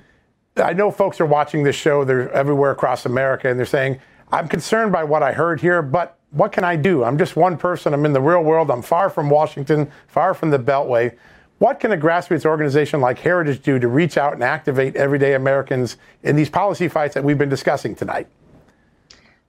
[0.56, 4.00] I know folks are watching this show, they're everywhere across America, and they're saying,
[4.32, 7.04] I'm concerned by what I heard here, but what can I do?
[7.04, 7.92] I'm just one person.
[7.92, 8.70] I'm in the real world.
[8.70, 11.14] I'm far from Washington, far from the Beltway.
[11.58, 15.98] What can a grassroots organization like Heritage do to reach out and activate everyday Americans
[16.22, 18.26] in these policy fights that we've been discussing tonight?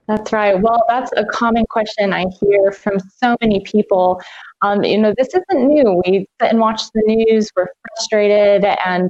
[0.07, 0.59] That's right.
[0.59, 4.21] Well, that's a common question I hear from so many people.
[4.61, 6.01] Um, you know, this isn't new.
[6.05, 9.09] We sit and watch the news, we're frustrated, and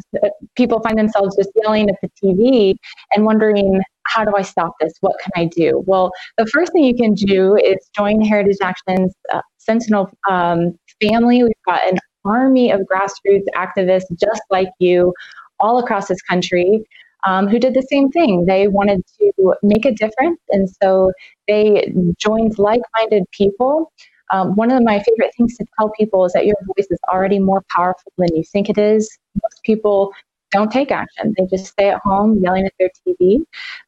[0.56, 2.76] people find themselves just yelling at the TV
[3.16, 4.94] and wondering, how do I stop this?
[5.02, 5.84] What can I do?
[5.86, 11.44] Well, the first thing you can do is join Heritage Action's uh, Sentinel um, family.
[11.44, 15.14] We've got an army of grassroots activists just like you
[15.60, 16.86] all across this country
[17.26, 18.46] um, who did the same thing.
[18.46, 21.12] They wanted to make a difference, and so
[21.48, 23.92] they joined like minded people.
[24.32, 27.40] Um, one of my favorite things to tell people is that your voice is already
[27.40, 29.10] more powerful than you think it is.
[29.42, 30.12] Most people
[30.54, 31.34] don't take action.
[31.38, 33.44] They just stay at home yelling at their TV.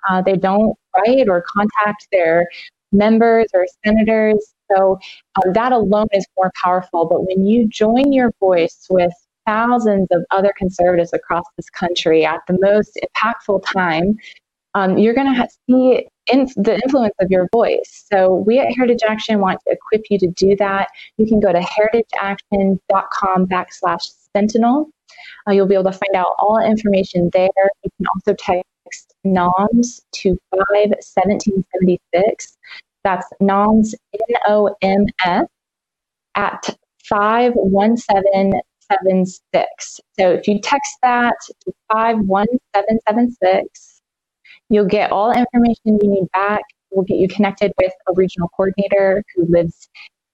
[0.09, 2.47] Uh, they don't write or contact their
[2.91, 4.53] members or senators.
[4.71, 4.97] So
[5.35, 7.05] um, that alone is more powerful.
[7.05, 9.13] But when you join your voice with
[9.45, 14.17] thousands of other conservatives across this country at the most impactful time,
[14.73, 18.05] um, you're going to see in- the influence of your voice.
[18.11, 20.89] So we at Heritage Action want to equip you to do that.
[21.17, 24.89] You can go to heritageaction.com backslash sentinel.
[25.47, 27.49] Uh, you'll be able to find out all information there.
[27.83, 32.57] You can also text NOMS to 51776.
[33.03, 35.47] That's NOMS, N-O-M-S,
[36.35, 39.99] at 51776.
[40.17, 41.35] So if you text that
[41.65, 44.01] to 51776,
[44.69, 46.61] you'll get all information you need back.
[46.91, 49.89] We'll get you connected with a regional coordinator who lives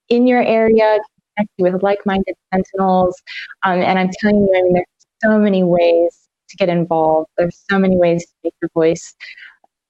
[0.08, 0.98] in your area,
[1.36, 3.20] connect with like minded sentinels.
[3.62, 4.86] Um, and I'm telling you, I mean, there's
[5.22, 6.16] so many ways
[6.50, 9.14] to get involved, there's so many ways to make your voice.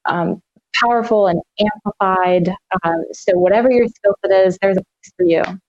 [0.05, 0.43] Um,
[0.74, 2.55] powerful and amplified.
[2.82, 5.61] Um, so, whatever your skill set is, there's a place for you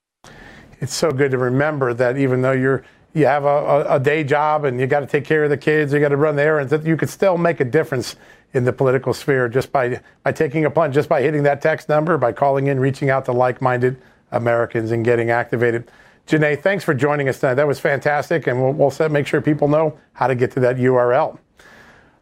[0.84, 4.64] it's so good to remember that even though you're you have a, a day job
[4.64, 6.70] and you got to take care of the kids, you got to run the errands,
[6.72, 8.16] that you could still make a difference
[8.54, 11.88] in the political sphere just by by taking a plunge, just by hitting that text
[11.88, 14.00] number, by calling in, reaching out to like-minded
[14.34, 15.90] Americans, and getting activated.
[16.26, 17.54] Janae, thanks for joining us tonight.
[17.54, 20.60] That was fantastic, and we'll, we'll set, make sure people know how to get to
[20.60, 21.38] that URL.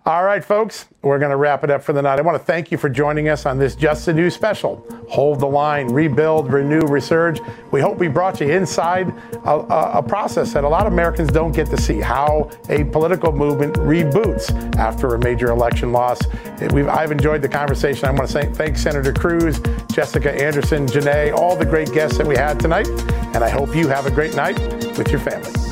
[0.04, 2.18] All right, folks, we're going to wrap it up for the night.
[2.18, 4.84] I want to thank you for joining us on this Just the News special.
[5.08, 7.38] Hold the line, rebuild, renew, resurge.
[7.70, 11.30] We hope we brought you inside a, a, a process that a lot of Americans
[11.30, 16.20] don't get to see how a political movement reboots after a major election loss.
[16.72, 18.06] We've, I've enjoyed the conversation.
[18.06, 19.60] I want to say, thank Senator Cruz,
[19.92, 22.88] Jessica Anderson, Janae, all the great guests that we had tonight.
[23.36, 24.58] And I hope you have a great night
[24.98, 25.71] with your family.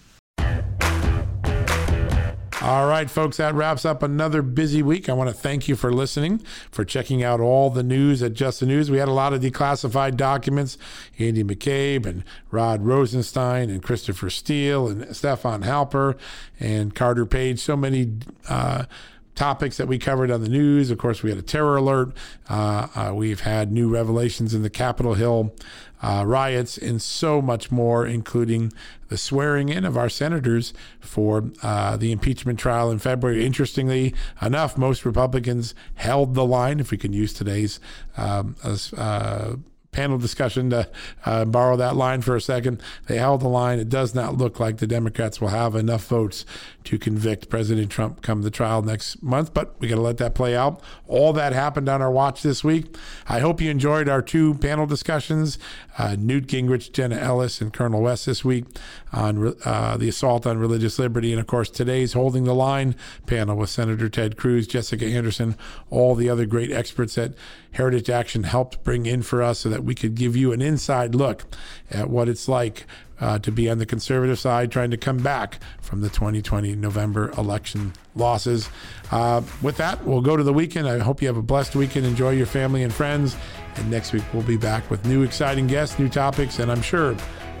[2.61, 5.09] All right, folks, that wraps up another busy week.
[5.09, 8.59] I want to thank you for listening, for checking out all the news at Just
[8.59, 8.91] the News.
[8.91, 10.77] We had a lot of declassified documents
[11.17, 16.19] Andy McCabe and Rod Rosenstein and Christopher Steele and Stefan Halper
[16.59, 17.59] and Carter Page.
[17.59, 18.13] So many.
[18.47, 18.85] Uh,
[19.33, 20.91] topics that we covered on the news.
[20.91, 22.13] Of course, we had a terror alert.
[22.49, 25.55] Uh, uh, we've had new revelations in the Capitol Hill
[26.01, 28.71] uh, riots, and so much more, including
[29.09, 33.45] the swearing in of our senators for uh, the impeachment trial in February.
[33.45, 37.79] Interestingly enough, most Republicans held the line, if we can use today's
[38.17, 38.55] um,
[38.97, 39.55] uh,
[39.91, 40.89] panel discussion to
[41.25, 42.81] uh, borrow that line for a second.
[43.07, 43.77] They held the line.
[43.79, 46.45] It does not look like the Democrats will have enough votes
[46.85, 50.33] to convict President Trump come the trial next month, but we got to let that
[50.33, 50.81] play out.
[51.07, 52.95] All that happened on our watch this week.
[53.27, 55.59] I hope you enjoyed our two panel discussions
[55.97, 58.65] uh, Newt Gingrich, Jenna Ellis, and Colonel West this week
[59.13, 61.31] on uh, the assault on religious liberty.
[61.31, 62.95] And of course, today's Holding the Line
[63.25, 65.55] panel with Senator Ted Cruz, Jessica Anderson,
[65.89, 67.33] all the other great experts that
[67.71, 71.15] Heritage Action helped bring in for us so that we could give you an inside
[71.15, 71.43] look
[71.89, 72.85] at what it's like
[73.21, 77.29] uh, to be on the conservative side, trying to come back from the 2020 November
[77.37, 78.67] election losses.
[79.11, 80.87] Uh, with that, we'll go to the weekend.
[80.87, 82.05] I hope you have a blessed weekend.
[82.05, 83.37] Enjoy your family and friends.
[83.75, 87.15] And next week, we'll be back with new exciting guests, new topics, and I'm sure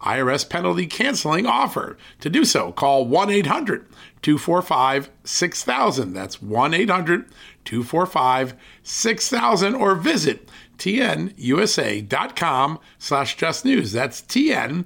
[0.00, 1.98] IRS penalty canceling offer.
[2.20, 3.86] To do so, call 1 800
[4.22, 6.12] 245 6000.
[6.12, 7.26] That's 1 800
[7.64, 13.92] 245 6000 or visit tnusa.com slash just news.
[13.92, 14.84] That's tnusa.com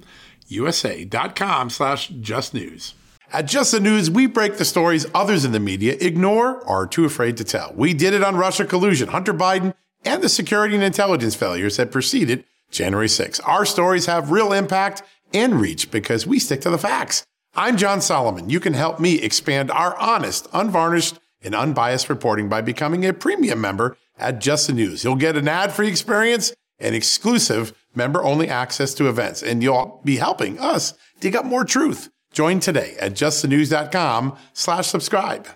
[1.69, 2.93] slash just news.
[3.33, 6.87] At Just the News, we break the stories others in the media ignore or are
[6.87, 7.73] too afraid to tell.
[7.77, 11.91] We did it on Russia collusion, Hunter Biden, and the security and intelligence failures that
[11.91, 13.39] preceded January 6.
[13.41, 15.03] Our stories have real impact
[15.33, 17.25] and reach because we stick to the facts.
[17.53, 18.49] I'm John Solomon.
[18.49, 23.59] You can help me expand our honest, unvarnished, and unbiased reporting by becoming a premium
[23.59, 25.03] member at Just the News.
[25.03, 30.59] You'll get an ad-free experience and exclusive member-only access to events, and you'll be helping
[30.59, 32.09] us dig up more truth.
[32.31, 35.47] Join today at justthenews.com slash subscribe.